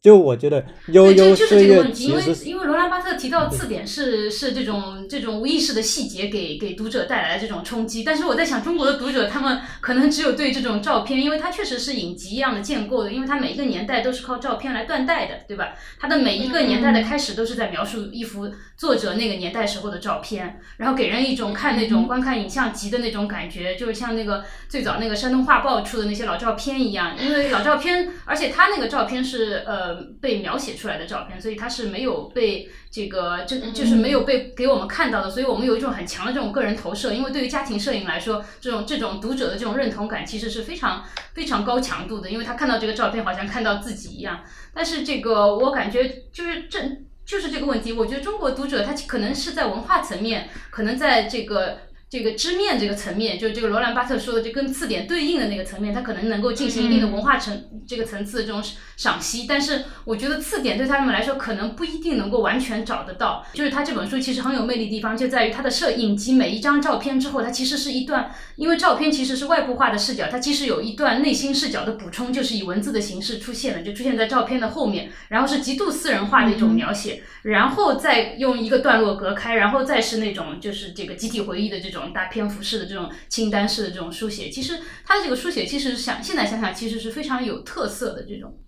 [0.07, 15.75] 就我觉得悠悠岁月其实因为罗兰巴特提到字典是是这种这种无意识的细节给给读者带来的这种冲击，但是我在想中国的读者他们可能只有对这种照片，因为它确实是影集一样的建构的，因为它每一个年代都是靠照片来断代的，对吧？
[15.99, 30.07] 它的每一个年代的开始都是在描述一幅作者那个年代时候的照片，然后给人一种看那种观看影像集的那种感觉，就是像那个最早那个山东画报出的那些老照片一样，因为老照片，而且他那个照片是呃。
[30.21, 37.13] 被描写出来的照片，所以他是没有被这个，就就是没有被给我们看到的，所以我们有一种很强的这种个人投射。
[37.13, 41.05] 因为对于家庭摄影来说，这种这种读者的这种认同感其实是非常
[41.35, 44.43] 非常高强度的，因为他看到这个照片好像看到自己一样。
[44.75, 46.81] 但是这个我感觉就是这
[47.27, 51.86] 就是这个问题，我觉得中国读者他可能是在文化层面，可能在这个。
[52.09, 58.63] 这个知面这个层面，就这个罗兰巴特说的，就跟字典对应的那个层面，他可能能够进行一定的文化层这个层次的这种
[58.97, 59.45] 赏析。
[59.49, 63.45] 但是我觉得字典对他们来说，可能不一定能够完全找得到。
[63.55, 81.96] 就是他这本书其实很有魅力地方，就在于它的摄影集每一张照片之后，它其实是一段，因为照片其实是外部化的视角，它其实有一段内心视角的补充，就是以文字的形式出现了，就出现在照片的后面，然后是极度私人化的一种描写，然后再用一个段落隔开，然后再是那种就是这个集体回忆的这种。
[81.97, 88.63] 这种大篇幅式的这种清单式的这种书写，其实它的这个书写，其实想现在想想，其实是非常有特色的这种。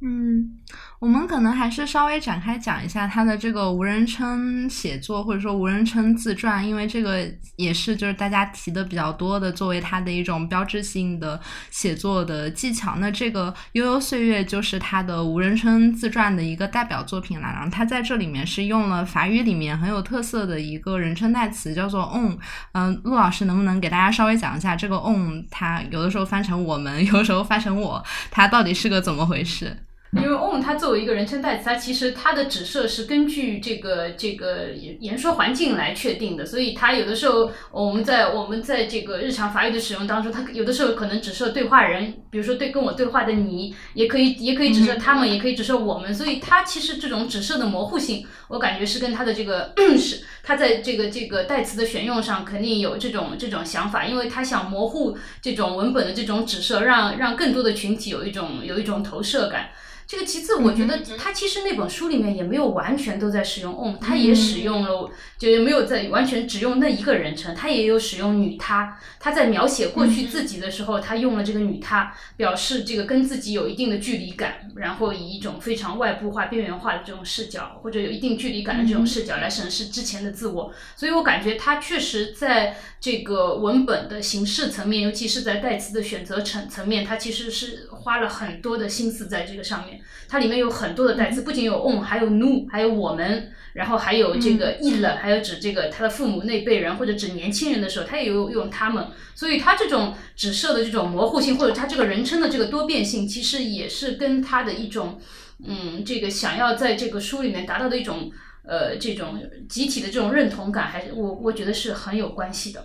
[0.00, 0.58] 嗯，
[0.98, 11.38] 我们可能还是稍微展开讲一下他的这个无人称写作，或者说无人称自传，因为这个也是就是大家提的比较多的，作为他的一种标志性的
[11.70, 12.96] 写作的技巧。
[12.96, 17.46] 那这个《悠悠岁月》就是他的无人称自传的一个代表作品了。
[17.46, 22.38] 然后他在这里面是用了法语里面很有特色的一个人称代词，叫做 on。
[22.72, 25.46] 嗯，陆老师能不能给大家稍微讲一下这个 on？
[25.50, 29.82] 它有的时候翻成我们， 有的时候翻成我，它到底是个怎么回事？
[30.16, 34.70] 因为 on 它作为一个人称代词，它其实它的指涉是根据这个这个
[35.00, 59.70] 言说环境来确定的，所以它有的时候我们在我们在这个日常法语的使用当中，它有的时候可能指涉对话人，比如说对跟我对话的你，也可以也可以指涉他们，也可以指涉我们，所以它其实这种指涉的模糊性，我感觉是跟他的这个 是他在这个这个代词的选用上肯定有这种这种想法，因为他想模糊这种文本的这种指涉，让让更多的群体有一种有一种投射感。
[60.08, 68.96] 这个其次，我觉得他其实那本书里面也没有完全都在使用 on，他也使用了，就也没有在完全只用那一个人称，他也有使用女她。
[69.18, 80.72] 他在描写过去自己的时候，他用了这个女她，表示这个跟自己有一定的距离感，然后以一种非常外部化、边缘化的这种视角，或者有一定距离感的这种视角来审视之前的自我。
[80.94, 90.00] 所以我感觉他确实在这个文本的形式层面，尤其是在代词的选择层层面，他其实是花了很多的心思在这个上面。
[90.28, 99.06] 它里面有很多的代词，不仅有 on，还有 nu，还有我们，然后还有这个 il，还有指这个他的父母那辈人或者指年轻人的时候，他也有用他们。
[99.34, 105.20] 所以他这种指涉的这种模糊性，或者他这个人称的这个多变性，其实也是跟他的一种，
[105.64, 108.30] 嗯，这个想要在这个书里面达到的一种，
[108.64, 112.84] 呃，这种集体的这种认同感，还是我我觉得是很有关系的。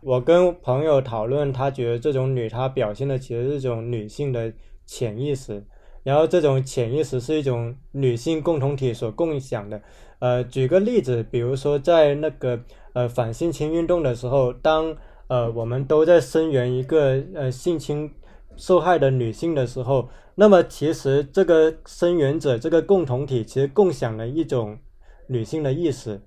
[0.00, 4.52] 我跟朋友讨论，他觉得这种女，她表现的其实是一种女性的
[4.86, 5.62] 潜意识。
[6.02, 9.82] 然后这种潜意识是一种女性共同体所共享的，
[10.20, 12.60] 呃，举个例子，比如说在那个
[12.92, 18.08] 呃反性侵运动的时候，当呃我们都在声援一个呃性侵
[18.56, 24.78] 受害的女性的时候，那么其实这个声源者这个共同体其实共享了一种
[25.26, 26.20] 女性的意识。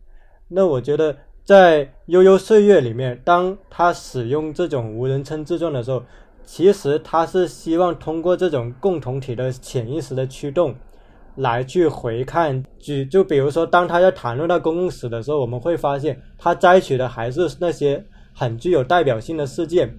[0.50, 1.16] 那我觉得
[1.46, 6.04] 在悠悠岁月里面，当他使用这种无人称自传的时候。
[6.52, 10.74] 其实他是希望通过这种共同体的潜意识的驱动，
[11.36, 18.04] 来去回看，举就比如说，当他在谈论到公共史的时候，我们会发现他摘取的还是那些
[18.34, 19.96] 很具有代表性的事件，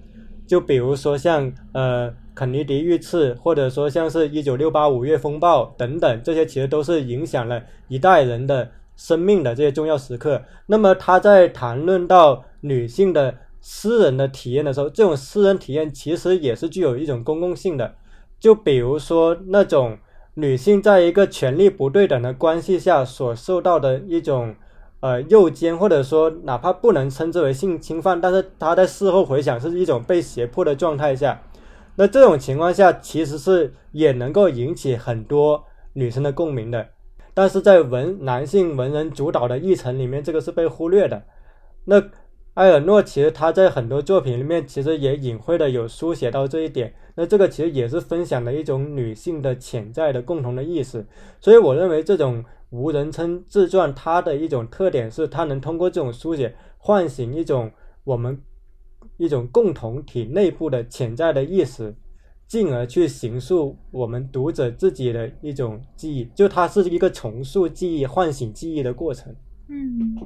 [0.51, 10.41] 就比如说像呃肯尼迪遇刺，或者说像是一九六八五月风暴等等，这些其实都是影响了一代人的生命的这些重要时刻。
[10.65, 13.35] 那么他在谈论到女性的。
[13.63, 17.93] 私人的体验的时候，这种私人体验其实也是具有一种公共性的。
[18.39, 19.99] 就比如说那种
[20.33, 24.55] 女性在一个权力不对等的关系下所受到的一种
[25.01, 31.43] 呃诱奸，或者说哪怕不能称之为性侵犯，但是他在事后回想是一种被胁迫的状态下，
[31.97, 36.87] 那这种情况下其实是也能够引起很多女生的共鸣的。
[37.33, 41.23] 但是在文男性文人主导的议程里面，这个是被忽略的。
[41.85, 42.01] 那。
[42.55, 46.93] 埃尔诺其实他在很多作品里面其实也隐晦的有书写到这一点。
[47.15, 51.05] 那这个其实也是分享了一种女性的潜在的共同的意识。
[51.39, 57.71] 所以我认为这种无人称自传它的一种特点是，它能通过这种书写唤醒一种
[58.03, 58.41] 我们
[59.17, 61.95] 一种共同体内部的潜在的意识。
[62.47, 69.33] 进而去形塑我们读者自己的一种记忆，就它是一个重塑记忆、唤醒记忆的过程。
[69.69, 70.17] 嗯。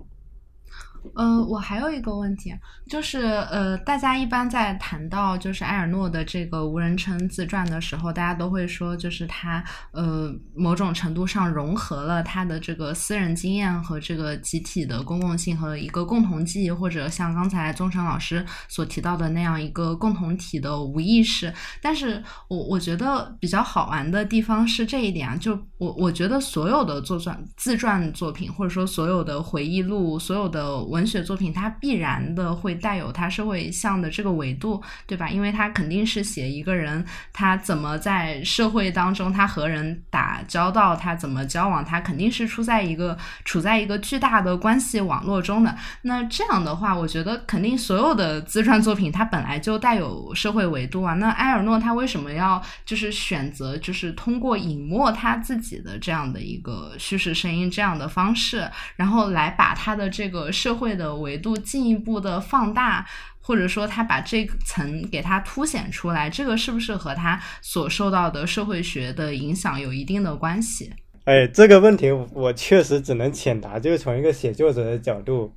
[1.14, 2.54] 呃，我还有一个问题，
[2.90, 21.54] 就是呃，大家一般在谈到就是埃尔诺的这个无人称自传的时候，大家都会说，就是他呃某种程度上融合了他的这个私人经验和这个集体的公共性和一个共同记忆，或者像刚才宗成老师所提到的那样一个共同体的无意识。
[21.82, 30.66] 但是我我觉得比较好玩的地方是这一点啊，就我我觉得所有的作传自传作品，或者说所有的回忆录，所有的。
[30.96, 35.30] 文学作品它必然的会带有它社会向的这个维度，对吧？
[35.30, 45.76] 因为它肯定是写一个人他怎么在社会当中，他和人打交道，他怎么交往，他肯定是处在一个处在一个巨大的关系网络中的。
[46.04, 51.14] 那这样的话，我觉得肯定所有的自传作品它本来就带有社会维度啊。
[51.16, 60.85] 那埃尔诺他为什么要就是选择就是通过隐没他自己的这样的一个叙事声音这样的方式，然后来把他的这个社会。
[60.86, 63.04] 会的维度进一步的放大，
[63.42, 70.94] 或者说他把这层给它凸显出来，这个是不是和他所受到的社会学的影响有一定的关系？
[71.24, 75.52] 哎，这个问题我确实只能浅答，就是从一个写作者的角度，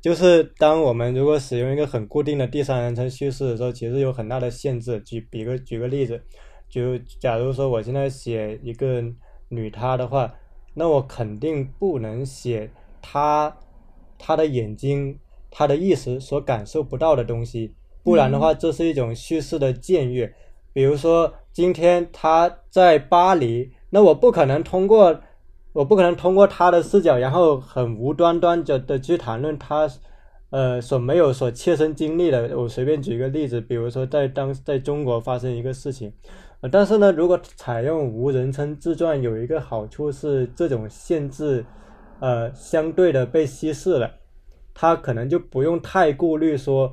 [0.00, 5.00] 就是当我们如果使用一个很固定的第三人称叙事的时候，其实有很大的限制。
[5.00, 6.22] 举比个举个例子，
[6.68, 9.02] 就假如说我现在写一个
[9.48, 10.32] 女她的话，
[10.74, 12.70] 那我肯定不能写
[13.00, 13.56] 她。
[14.24, 15.18] 他的眼睛，
[15.50, 17.74] 他的意识所感受不到的东西，
[18.04, 20.32] 不然的话，这是一种叙事的僭越。
[20.72, 25.20] 比如说，今天他在巴黎，那我不可能通过，
[25.72, 29.90] 我不可能通过他的视角，然后很无端端的的去谈论他，
[30.50, 32.56] 呃，所没有所切身经历的。
[32.56, 36.12] 我随便举一个例子，比如说在当在中国发生一个事情，
[36.60, 41.64] 呃，但是呢，如果采用无人称自传，有一个好处是这种限制。
[42.22, 44.20] 呃，相对的被稀释了，
[44.72, 46.92] 他可能就不用太顾虑说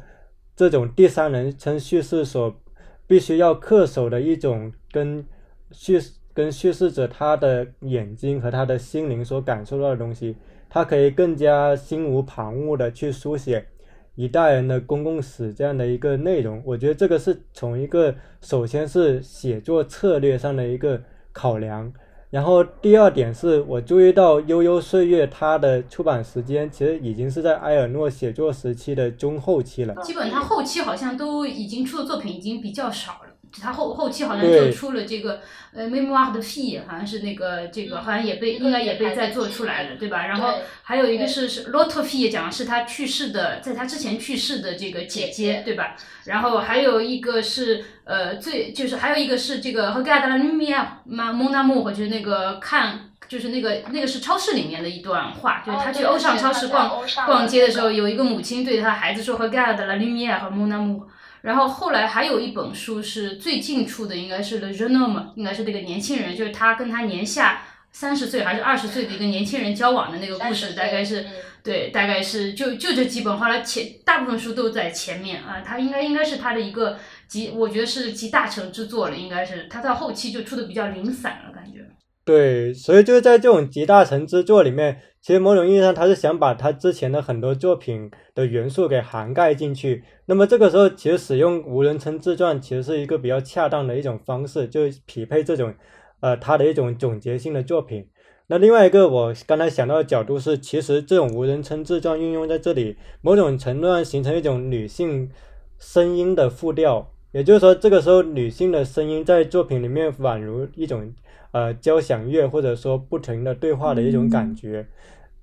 [0.55, 2.59] 这种第三人称叙事所
[3.05, 5.23] 必须要恪守的一种跟
[5.71, 6.01] 叙
[6.33, 10.35] 跟叙事者他的眼睛和他的心灵所感受到的东西，
[10.67, 13.67] 他可以更加心无旁骛的去书写
[14.15, 16.59] 一代人的公共史这样的一个内容。
[16.65, 20.99] 我觉得这个是从一个首先是写作策略上的一个
[21.31, 21.93] 考量。
[22.29, 29.95] 然后第二点是我注意到《悠悠岁月》它的出版时间其实已经是在埃尔诺写作时期的中后期了。
[30.03, 33.28] 基本他后期好像都已经出的作品已经比较少了。
[33.61, 35.41] 他后后期好像就出了这个
[35.73, 40.27] 呃《Memoir de Fille》，好像是那个这个好像也被应该也被再做出来了，对吧？
[40.27, 40.53] 然后
[40.83, 45.95] 还有一个是是《Fille》，讲的是他去世的，在他之前去世的这个姐姐，对吧？
[46.25, 60.99] 然后还有一个是呃最就是还有一个是这个《Regarde la lumière, mon amour》，就是那个看就是那个那个是超市里面的一段话，就是他去欧尚超市逛逛街的时候，有一个母亲对他孩子说《Regarde la lumière, mon amour》。
[61.41, 67.61] 然后后来还有一本书是最近出的，应该是《The Genome》，应该是那个年轻人，就是他跟他年下
[67.91, 71.25] 三十岁还是二十岁的一个年轻人交往的那个故事，大概是
[71.63, 76.97] 对，大概是就就这几本，后来前大部分书都在前面啊，他应该应该是他的一个
[77.27, 81.79] 集，我觉得是集大成之作了，应该是他到后期就出的比较零散了，感觉。
[82.25, 90.03] 对，所以就是在这种集大成之作里面，其实某种意义上他是想把他之前的很多作品的元素给涵盖进去。
[90.25, 95.73] 那么这个时候，其实使用无人称自传其实是一个比较恰当的一种方式，就匹配这种，
[96.21, 98.07] 呃，他的一种总结性的作品。
[98.47, 105.29] 那另外一个我刚才想到的角度是，其实这种无人称自传运用在这里，某种程度上形成一种女性
[105.77, 111.13] 声音的复调，也就是说，这个时候女性的声音在作品里面宛如一种。
[111.51, 114.85] 呃，交响乐或者说不停的对话的一种感觉，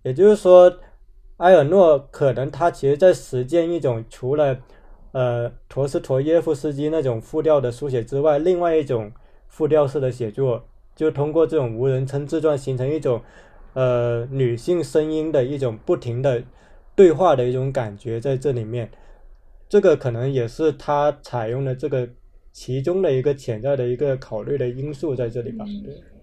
[0.05, 0.73] 也就是说，
[1.39, 4.57] 埃尔诺可能他其实在实践一种除了
[5.11, 9.11] 呃陀思妥耶夫斯基那种复调的书写之外，另外一种
[9.49, 10.65] 复调式的写作，
[10.95, 13.21] 就通过这种无人称自传形成一种
[13.75, 16.45] 呃女性声音的一种不停的
[16.95, 18.91] 对话的一种感觉在这里面，
[19.69, 22.09] 这个可能也是他采用的这个。
[22.59, 25.67] 其中的一个潜在的一个考虑的因素在这里吧。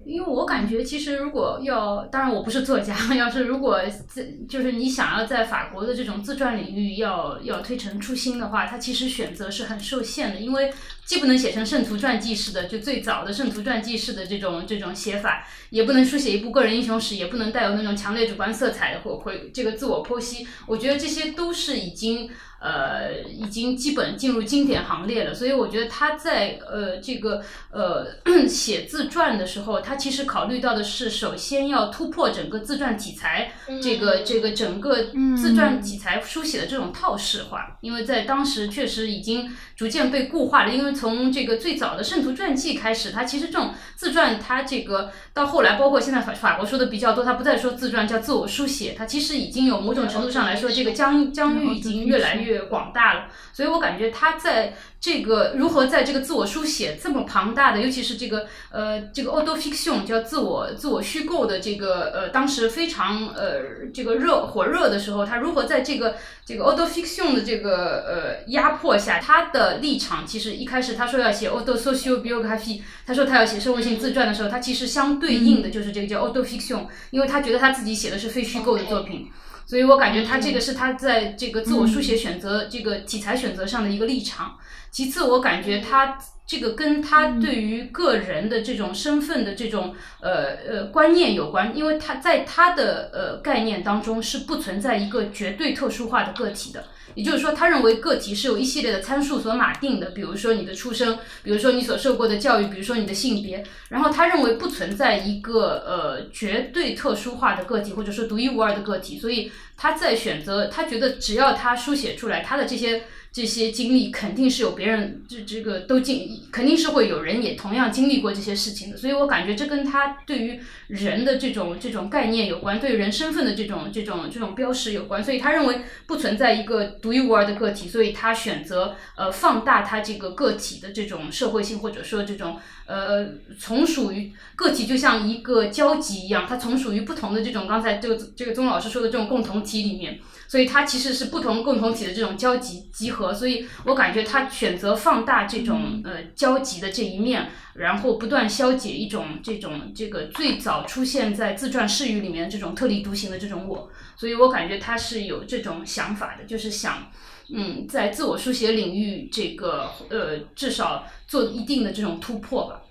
[0.04, 10.74] 因为我感觉，其实如果要，当然我不是作家， 要是如果在就是你想要在法国的这种自传领域要要推陈出新的话，它其实选择是很受限的，因为
[11.06, 22.28] 既不能写成圣徒传记式的，就最早的圣徒传记式的这种这种写法，也不能书写一部个人英雄史，也不能带有那种强烈主观色彩或或这个自我剖析，我觉得这些都是已经。
[22.64, 28.08] 呃，已经基本进入经典行列了，所以我觉得他在呃这个呃
[28.48, 52.53] 写自传的时候，他其实考虑到的是，首先要突破整个自传题材，这个这个整个自传体裁书写的这种套式化，因为在当时确实已经逐渐被固化了，因为从这个最早的圣徒传记开始，它其实这种自传，它这个到后来，包括现在法法国说的比较多，他不再说自传，叫自我书写，它其实已经有某种程度上来说，这个疆疆域已经越来越。
[52.54, 66.16] 越广大了，所以我感觉他在这个如何在这个自我书写这么庞大的，尤其是这个呃这个 auto fiction 叫自我自我虚构的这个呃当时非常呃这个热火热的时候，他如何在这个
[66.46, 79.30] 这个 auto fiction 的这个呃压迫下，他的立场其实一开始他说要写 auto social biography，他说他要写社会性自传的时候，他其实相对应的就是这个叫 auto fiction，因为他觉得他自己写的是非虚构的作品。
[79.66, 84.58] 所以我感觉他这个是他在这个自我书写选择这个题材选择上的一个立场。
[84.92, 96.86] 其次，我感觉他这个跟他对于个人的这种身份的这种呃呃观念有关，因为他在他的呃概念当中是不存在一个绝对特殊化的个体的。
[97.16, 103.64] 也就是说，他认为个体是由一系列的参数所码定的，比如说你的出生，比如说你所受过的教育，比如说你的性别。
[103.90, 109.20] 然后他认为不存在一个呃绝对特殊化的个体，或者说独一无二的个体。
[109.20, 113.04] 所以他在选择，他觉得只要他书写出来他的这些。
[113.34, 133.28] 这些经历肯定是有别人，这这个都经，肯定是会有人也同样经历过这些事情的，所以我感觉这跟他对于人的这种这种概念有关，对于人身份的这种这种这种标识有关，所以他认为不存在一个独一无二的个体，所以他选择呃放大他这个个体的这种社会性，或者说这种呃
[133.60, 140.20] 从属于个体就像一个交集一样，它从属于不同的这种刚才这个这个宗老师说的这种共同体里面。
[140.46, 157.12] 所以它其实是不同共同体的这种交集集合，所以我感觉他选择放大这种呃交集的这一面，然后不断消解一种这种这个最早出现在自传视语里面这种特立独行的这种我，所以我感觉他是有这种想法的，就是想
[157.50, 162.83] 嗯在自我书写领域这个呃至少做一定的这种突破吧。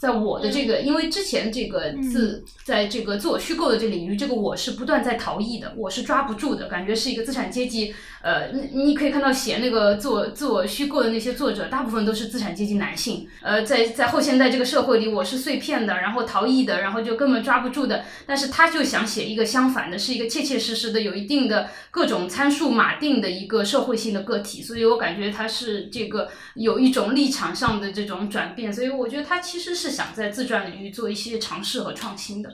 [0.00, 7.94] 在我的这个，因为之前这个自在这个自我虚构的这领域，这个我是不断在逃逸的，我是抓不住的，感觉是一个资产阶级。
[8.22, 13.28] 呃，你你可以看到写那个自我自我虚构的那些作者，大部分都是资产阶级男性。
[13.42, 18.04] 呃，在在后现代这个社会里，我是碎片的，然后逃逸的，然后就根本抓不住的。
[18.26, 24.62] 但是他就想写一个相反的，是一个切切实实的，有一定的各种参数码定的一个社会性的个体。
[24.62, 28.72] 所以我感觉他是这个有一种立场上的这种转变。
[28.72, 32.50] 所以我觉得他其实是想在自传领域做一些尝试和创新的。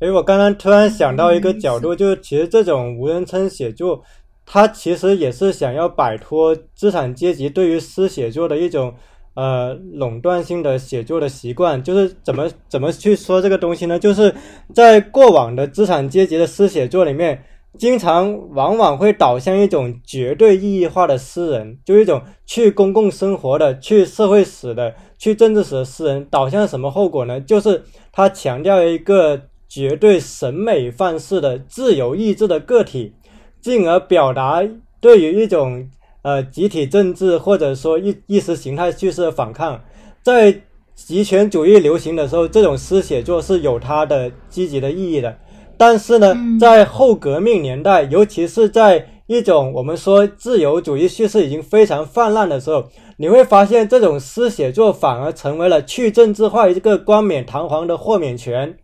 [0.00, 4.02] 哎，我刚刚突然想到一个角度，就是其实这种无人称写作，
[4.46, 8.94] 它其实也是想要摆脱资产阶级对于诗写作的一种
[9.34, 11.82] 呃垄断性的写作的习惯。
[11.84, 13.98] 就是怎么怎么去说这个东西呢？
[13.98, 14.34] 就是
[14.74, 17.44] 在过往的资产阶级的诗写作里面，
[17.78, 27.40] 经常往往会导向一种绝对意义化的诗人，就一种去公共生活的、去社会史的、去政治史的诗人，导向什么后果呢？
[27.40, 29.42] 就是他强调一个。
[29.72, 33.12] 绝对审美范式的自由意志的个体，
[33.60, 34.68] 进而表达
[35.00, 35.88] 对于一种
[36.22, 39.80] 呃集体政治或者说意意识形态叙事的反抗。
[40.24, 40.62] 在
[40.96, 45.38] 极权主义流行的时候，这种诗写作是有它的积极的意义的。
[45.78, 52.86] 但是呢，在后革命年代，尤其是在一种我们说自由主义叙事已经非常泛滥的时候，
[53.16, 58.76] 你会发现这种诗写作反而成为了去政治化一个冠冕堂皇的豁免权。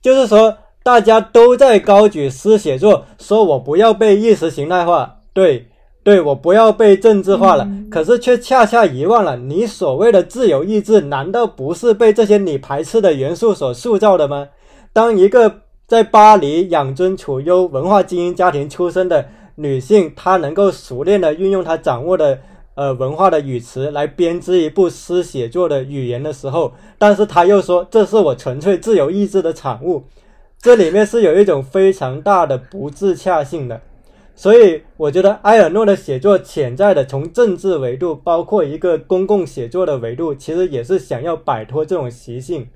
[0.00, 5.66] 就是说，大家都在高举诗写作，说我不要被意识形态化，对，
[6.02, 7.68] 对我不要被政治化了。
[7.90, 14.48] 可是却恰恰遗忘了，你所谓的自由意志，难道不是被这些你排斥的元素所塑造的吗？
[14.94, 22.38] 当一个在巴黎养尊处优、文化精英家庭出身的女性，她能够熟练的运用她掌握的
[22.74, 30.04] 呃文化的语词来编织一部诗写作的语言的时候，但是她又说这是我纯粹自由意志的产物，
[30.60, 33.80] 这里面是有一种非常大的不自洽性的。
[34.38, 42.68] 所以我觉得埃尔诺的写作潜在的从政治维度，包括一个公共写作的维度，其实也是想要摆脱这种习性，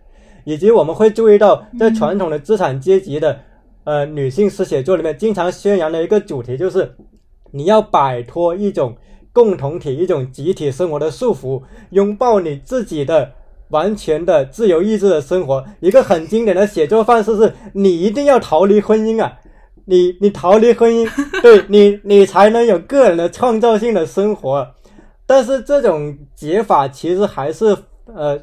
[0.45, 3.39] 以及我们会注意到，在传统的资产阶级的
[3.91, 6.95] 呃女性诗写作里面，经常宣扬的一个主题就是，
[7.51, 8.97] 你要摆脱一种
[9.33, 13.33] 共同体、一种集体生活的束缚，拥抱你自己的
[13.71, 15.65] 完全的自由意志的生活。
[15.81, 19.39] 一个很经典的写作方式是，你一定要逃离婚姻啊。
[19.87, 21.09] 你你逃离婚姻，
[21.43, 24.69] 对你你才能有个人的创造性的生活，
[25.27, 27.77] 但是这种解法其实还是
[28.07, 28.39] 呃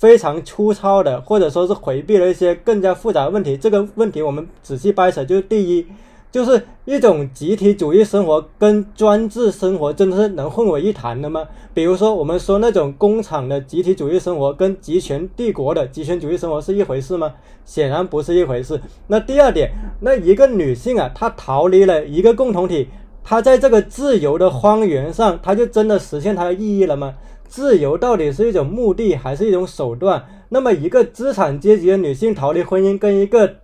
[0.00, 3.54] 非常粗糙的，或者说是回避了一些更加复杂的问题。
[3.54, 5.86] 这个问题我们仔细掰扯，就是第一。
[6.32, 11.44] 就是一种集体主义生活跟专制生活真的是能混为一谈的吗？
[11.74, 17.34] 比如说，我们说那种工厂的集体主义生活跟集权帝国的集权主义生活是一回事吗？
[17.64, 18.80] 显然不是一回事。
[19.08, 19.72] 那第二点，
[20.02, 22.86] 那一个女性啊，她逃离了一个共同体，
[23.24, 27.12] 她在这个自由的荒原上，她就真的实现她的意义了吗？
[27.50, 30.24] 自由到底是一种目的还是一种手段？
[30.50, 33.56] 那么一个资产阶级的女性逃离婚姻，跟一个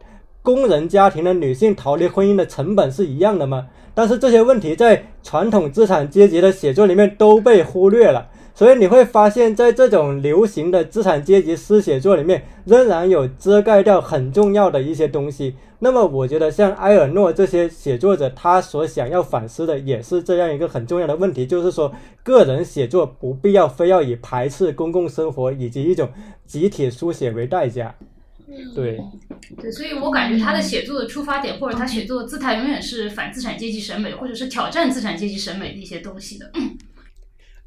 [0.42, 3.68] 工人家庭的女性逃离婚姻的成本是一样的吗？
[3.94, 15.54] 但是这些问题在传统资产阶级的写作里面都被忽略了，所以你会发现在这种流行的资产阶级诗写作里面，仍然有遮盖掉很重要的一些东西。
[15.78, 26.10] 那么，我觉得像埃尔诺这些写作者，他所想要反思的也是这样一个很重要的问题，就是说，个人写作不必要非要以排斥公共生活以及一种
[26.46, 27.94] 集体书写为代价。
[28.74, 28.98] 对，
[29.60, 36.50] 对，所以我感觉他的写作的出发点，或者他写作的姿态，永远是反资产阶级审美，或者是挑战资产阶级审美的一些东西的。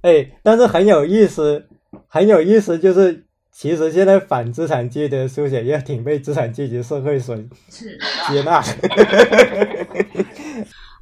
[0.02, 1.68] 哎，但是很有意思，
[2.08, 3.26] 很有意思，就是
[3.62, 7.36] 其实现在反资产阶级的书写也挺被资产阶级社会所
[7.68, 8.64] 接纳。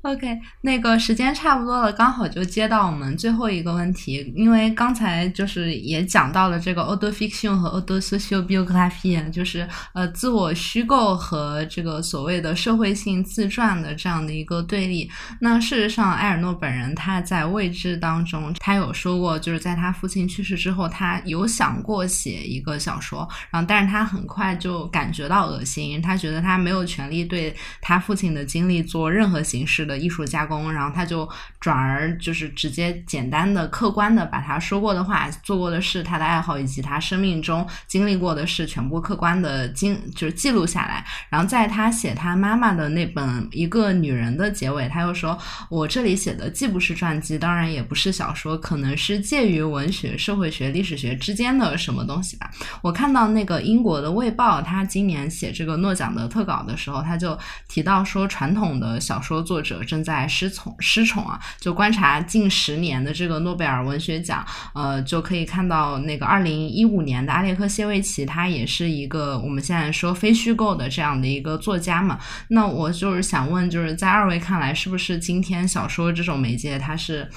[0.08, 4.32] OK，那个时间差不多了，刚好就接到我们最后一个问题。
[4.38, 15.12] 因为刚才就是也讲到了这个 auto fiction 和 auto social biography，就是呃自我虚构和这个所谓的社会性自传的这样的一个对立。
[15.42, 29.97] 那事实上，埃尔诺本人他在《未知》当中，他有说过，就是在他父亲去世之后，他有想过写一个小说，然后但是他很快就感觉到恶心，他觉得他没有权利对他父亲的经历做任何形式的。
[29.98, 31.28] 艺术加工，然后他就
[31.60, 41.06] 转而就是直接简单的、客观的把他说过的话、做过的事、他的爱好以及他生命中经历过的事全部客观的经就是记录下来。
[41.30, 45.38] 然后在他写他妈妈的那本《一个女人》的结尾，他又说
[45.69, 52.52] ：“我这里写的既不是传记，当然也不是小说，可能是介于文学、社会学、历史学之间的什么东西吧。”
[52.84, 57.38] 我看到那个英国的《卫报》，他今年写这个诺奖的特稿的时候，他就
[57.68, 59.78] 提到说，传统的小说作者。
[59.88, 61.40] 正在失宠失宠啊！
[61.60, 64.46] 就观察近十年的这个诺贝尔文学奖，
[64.76, 72.20] 呃，就可以看到那个二零一五年的阿列克谢维奇，他也是一个我们现在说非虚构的这样的一个作家嘛。
[72.50, 77.28] 那我就是想问，就是在二位看来，是不是今天小说这种媒介，它是？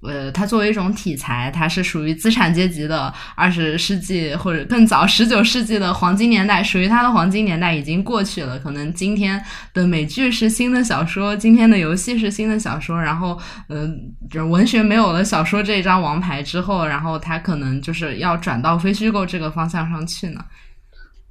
[0.00, 8.58] 呃，它作为一种题材，它是属于资产阶级的二十世纪或者更早十九世纪的黄金年代，属于它的黄金年代已经过去了。
[8.60, 9.42] 可能今天
[9.74, 13.36] 的美剧是新的小说，今天的游戏是新的小说，然后，
[13.68, 13.98] 嗯，
[14.30, 20.44] 就文学没有了小说这张王牌之后，然后它可能就是要转到非虚构这个方向上去呢。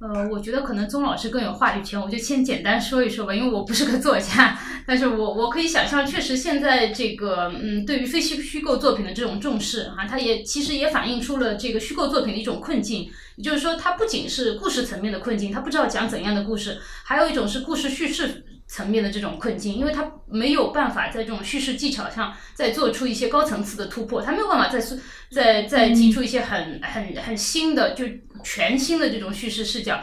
[0.00, 4.56] 呃，我觉得可能宗老师更有话语权，我就先简单说一说吧，因为我不是个作家，
[4.86, 24.80] 但是我我可以想象，确实现在这个嗯，对于非虚虚构作品的这种重视啊，它也其实也反映出了这个虚构作品的一种困境，也就是说，它不仅是故事层面的困境，它不知道讲怎样的故事，还有一种是故事叙事层面的这种困境，因为它没有办法在这种叙事技巧上再做出一些高层次的突破，它没有办法再
[25.28, 28.04] 再再提出一些很很很新的就。
[28.42, 30.02] 全新的这种叙事视角，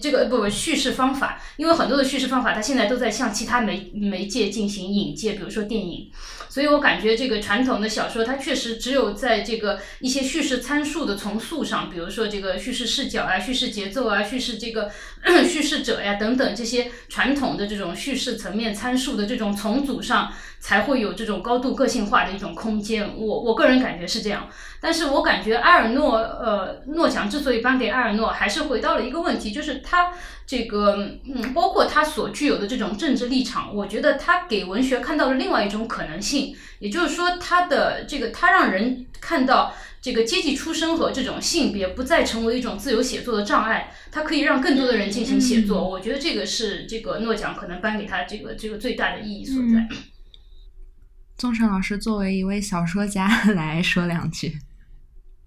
[0.00, 6.10] 这个不不叙事方法，因为很多的叙事方法，它现在都在向其他媒媒介进行引介，比如说电影。
[6.48, 14.90] 所以我感觉这个传统的小说，它确实只有在这个一些叙事参数的重塑上，比如说这个叙事视角啊、叙事节奏啊、叙事这个
[15.48, 20.32] 叙事者呀等等这些传统的这种叙事层面参数的这种重组上。
[20.62, 24.48] 才会有这种高度个性化的一种空间，我我个人感觉是这样。
[24.80, 30.12] 但是我感觉埃尔诺，呃，诺奖之所以颁给埃尔诺，还是回到了一个问题，就是他
[30.46, 45.88] 这个，嗯，包括他所具有的这种政治立场，我觉得他给文学看到了另外一种可能性，也就是说，他的这个他让人看到这个阶级出身和这种性别不再成为一种自由写作的障碍，它可以让更多的人进行写作。
[45.88, 49.88] 我觉得这个是这个诺奖可能颁给他这个这个最大的意义所在。
[51.36, 54.52] 宗成老师作为一位小说家 来说两句。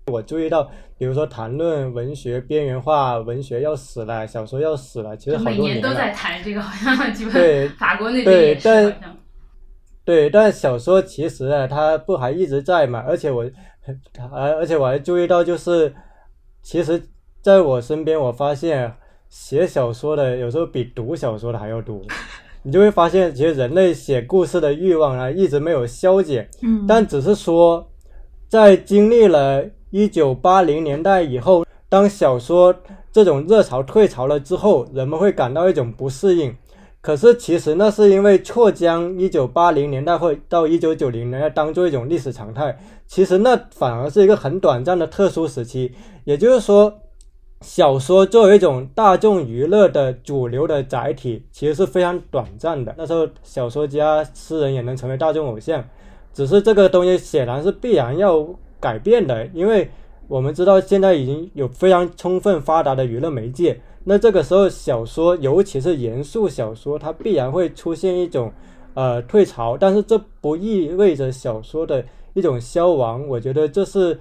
[0.07, 8.95] 我注意到，比如说谈论文学边缘化，文学要死了，小说要死了，其实好多年每年都在谈这个，好像 基本对法国那边也是
[10.05, 13.03] 对，但小说其实啊，它不还一直在嘛？
[13.07, 13.43] 而且我，
[14.31, 15.91] 而而且我还注意到，就是
[16.61, 17.01] 其实
[17.41, 18.93] 在我身边，我发现
[19.29, 21.99] 写小说的有时候比读小说的还要多。
[22.61, 26.49] 你就会发现，其实人类写故事的欲望啊，一直没有消减。
[26.61, 27.87] 嗯，但只是说，
[28.47, 32.75] 在经历了一九八零年代以后，当小说
[33.11, 36.55] 这种热潮退潮了之后，人们会感到一种不适应。
[37.05, 42.75] 可是其实那是因为错将一九八零年代或到一九九零年代当做一种历史常态，
[43.05, 45.93] 其实那反而是一个很短暂的特殊时期。
[46.23, 47.01] 也就是说。
[47.61, 52.93] 小说作为一种大众娱乐的主流的载体，其实是非常短暂的。
[52.95, 55.83] 那时候，小说家、诗人也能成为大众偶像，
[56.33, 58.45] 只是这个东西显然是必然要
[58.79, 59.89] 改变的，因为
[60.27, 63.79] 我们知道现在已经有非常充分发达的娱乐媒介。
[64.05, 68.53] 那这个时候，小说，尤其是严肃小说，它必然会出现一种
[68.93, 73.27] 呃退潮，但是这不意味着小说的一种消亡。
[73.27, 74.17] 我觉得这是。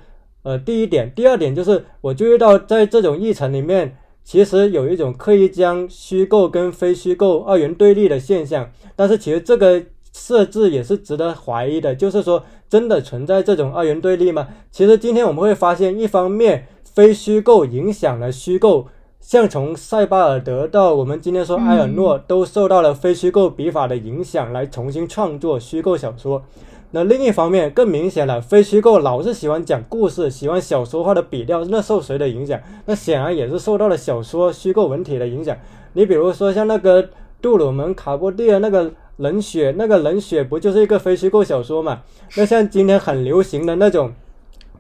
[0.47, 8.71] 呃，第一点，第二点就是我注意到，在这种议程里面，其实有一种刻意将虚构跟非虚构二元对立的现象。
[8.95, 9.83] 但是，其实这个
[10.13, 14.47] 设置也是值得怀疑的，就是说，真的存在这种二元对立吗？
[14.71, 18.87] 其实，今天我们会发现，一方面，非虚构影响了虚构，
[19.25, 26.43] 像从塞巴尔德到我们今天说埃尔诺，都受到了非虚构笔法的影响，来重新创作虚构小说。
[26.91, 32.61] 那另一方面更明显了，非虚构老是喜欢讲故事，喜欢小说化的笔调，那受谁的影响？
[32.85, 35.57] 那显然也是受到了小说虚构文体的影响。
[35.95, 37.09] 你比如说像那个
[37.41, 42.03] 杜鲁门卡波蒂的那个冷血，那个冷血不就是一个非虚构小说嘛？
[42.37, 44.13] 那像今天很流行的那种。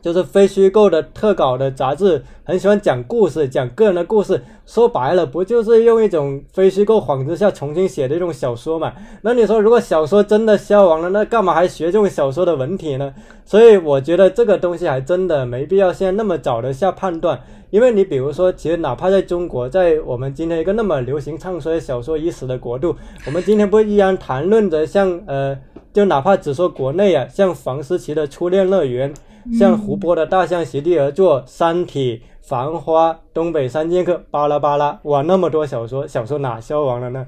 [0.04, 4.38] 就是非虚构的特稿的杂志，很喜欢讲故事，讲个人的故事。
[4.66, 8.92] 说白了，不就是用一种非虚构幌子下重新写的一种小说嘛？
[9.22, 13.14] 那你说，如果小说真的消亡了，那干嘛还学这种小说的文体呢？
[13.46, 17.40] 所以我觉得这个东西还真的没必要现在那么早的下判断。
[17.70, 22.94] 因为你比如说，其实哪怕在中国，在我们今天一个那么流行唱衰小说已死的国度，
[23.24, 25.58] 我们今天不依然谈论着像呃，
[25.94, 29.14] 就哪怕只说国内啊，像房思琪的初恋乐园。
[29.52, 37.26] 像湖泊的大象席地而坐，《山体》《繁花》《东北三剑客》巴拉巴拉，哇，那么多小说，小说哪消亡了呢？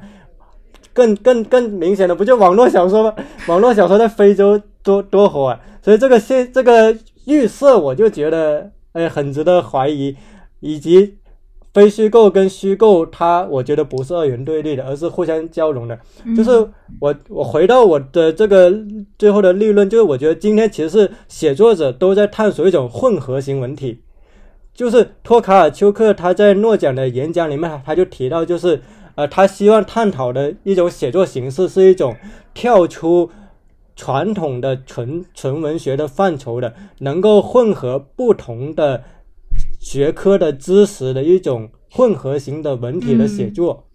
[0.93, 3.15] 更更更明显的，不就网络小说吗？
[3.49, 5.61] 网络小说在非洲多多火啊！
[5.83, 10.17] 所以这个现这个预设，我就觉得，哎，很值得怀疑，
[10.61, 11.19] 以及。
[11.77, 15.99] 非虚构跟虚构，它我觉得不是二元对立的，而是互相交融的。
[16.35, 16.51] 就是
[16.99, 18.73] 我我回到我的这个
[19.19, 24.01] 最后的立论，就是我觉得今天其实是写作者都在探索一种混合型文体。
[24.73, 28.81] 就是托卡尔丘克他在诺奖的演讲里面，他就提到，就是
[29.15, 32.17] 呃，他希望探讨的一种写作形式是一种
[32.55, 33.31] 跳出
[33.95, 39.03] 传统的纯纯文学的范畴的，能够混合不同的。
[39.87, 43.87] 学科的知识的一种混合型的文体的写作，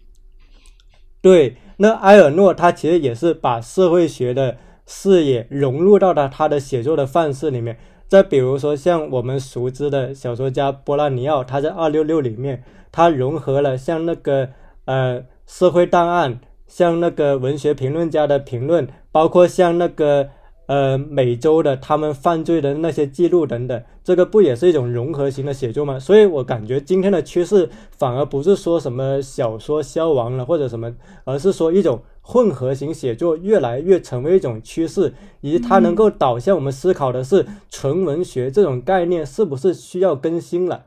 [1.20, 4.56] 对，那埃尔诺他其实也是把社会学的
[4.86, 7.76] 视野融入到了他的写作的范式里面。
[8.08, 14.48] 再比如说，像我们熟知的小说家波拉尼奥，他在《二六六》里面，他融合了像那个
[14.86, 20.30] 呃社会档案，像那个文学评论家的评论，包括像那个。
[20.72, 25.98] 呃，美洲的他们犯罪的那些记录等等，这个不也是一种融合型的写作吗？
[25.98, 30.90] 所以我感觉今天的趋势反而不是说什么小说消亡了或者什么，
[31.24, 35.12] 而是说一种混合型写作越来越成为一种趋势，
[35.42, 40.86] 以及它能够导向我们思考的是纯文学这种概念是不是需要更新了。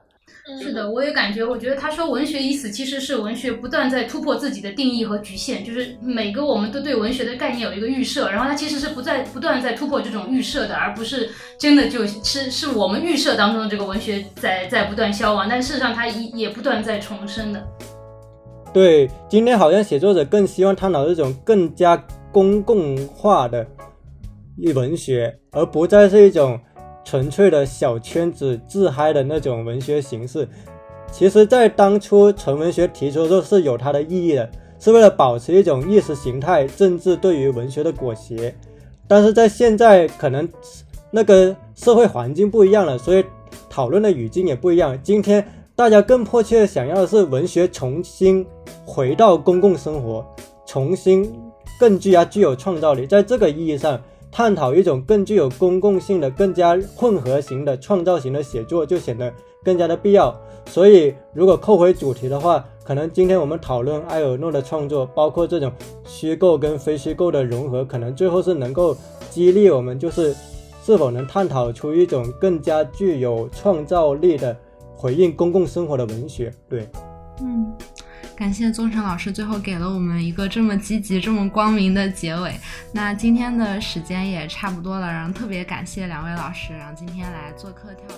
[0.62, 5.66] 是的，我也感觉，我觉得他说文学已死，其实是文学不断在突破自己的定义和局限。
[5.66, 17.68] 就是每个我们都对文学的概念有一个预设，然后它其实是不在不断在突破这种预设的，而不是真的就是是我们预设当中的这个文学在在不断消亡，但事实上它也也不断在重生的。
[18.72, 21.98] 对，今天好像写作者更希望探讨这种更加
[22.32, 23.66] 公共化的
[24.76, 26.60] 文学，而不再是一种。
[27.06, 30.46] 纯粹的小圈子自嗨的那种文学形式，
[31.12, 34.50] 其实，在当初纯文学提出的时候是有它的意义的，
[34.80, 38.54] 是为了保持一种意识形态政治对于文学的裹挟。
[39.08, 40.50] 但是在现在，可能
[41.12, 43.24] 那个社会环境不一样了，所以
[43.70, 45.00] 讨论的语境也不一样。
[45.04, 48.44] 今天大家更迫切想要的是文学重新
[48.84, 50.26] 回到公共生活，
[50.66, 51.32] 重新
[51.80, 53.06] 更具啊具有创造力。
[53.06, 54.02] 在这个意义上。
[54.36, 59.34] 探讨一种更具有公共性的、更加混合型的创造型的写作，就显得
[59.64, 60.38] 更加的必要。
[60.66, 65.72] 所以，如果扣回主题的话，可能今天我们讨论埃尔诺的创作，包括这种
[66.06, 68.94] 虚构跟非虚构的融合，可能最后是能够
[69.30, 70.36] 激励我们，就是
[70.84, 74.54] 是否能探讨出一种更加具有创造力的
[74.98, 76.54] 回应公共生活的文学。
[76.68, 76.86] 对，
[77.42, 77.74] 嗯。
[78.36, 82.54] 感谢宗成老师，最后给了我们一个这么积极、这么光明的结尾。
[82.92, 88.16] 那今天的时间也差不多了，然后特别感谢两位老师，然后今天来做客跳。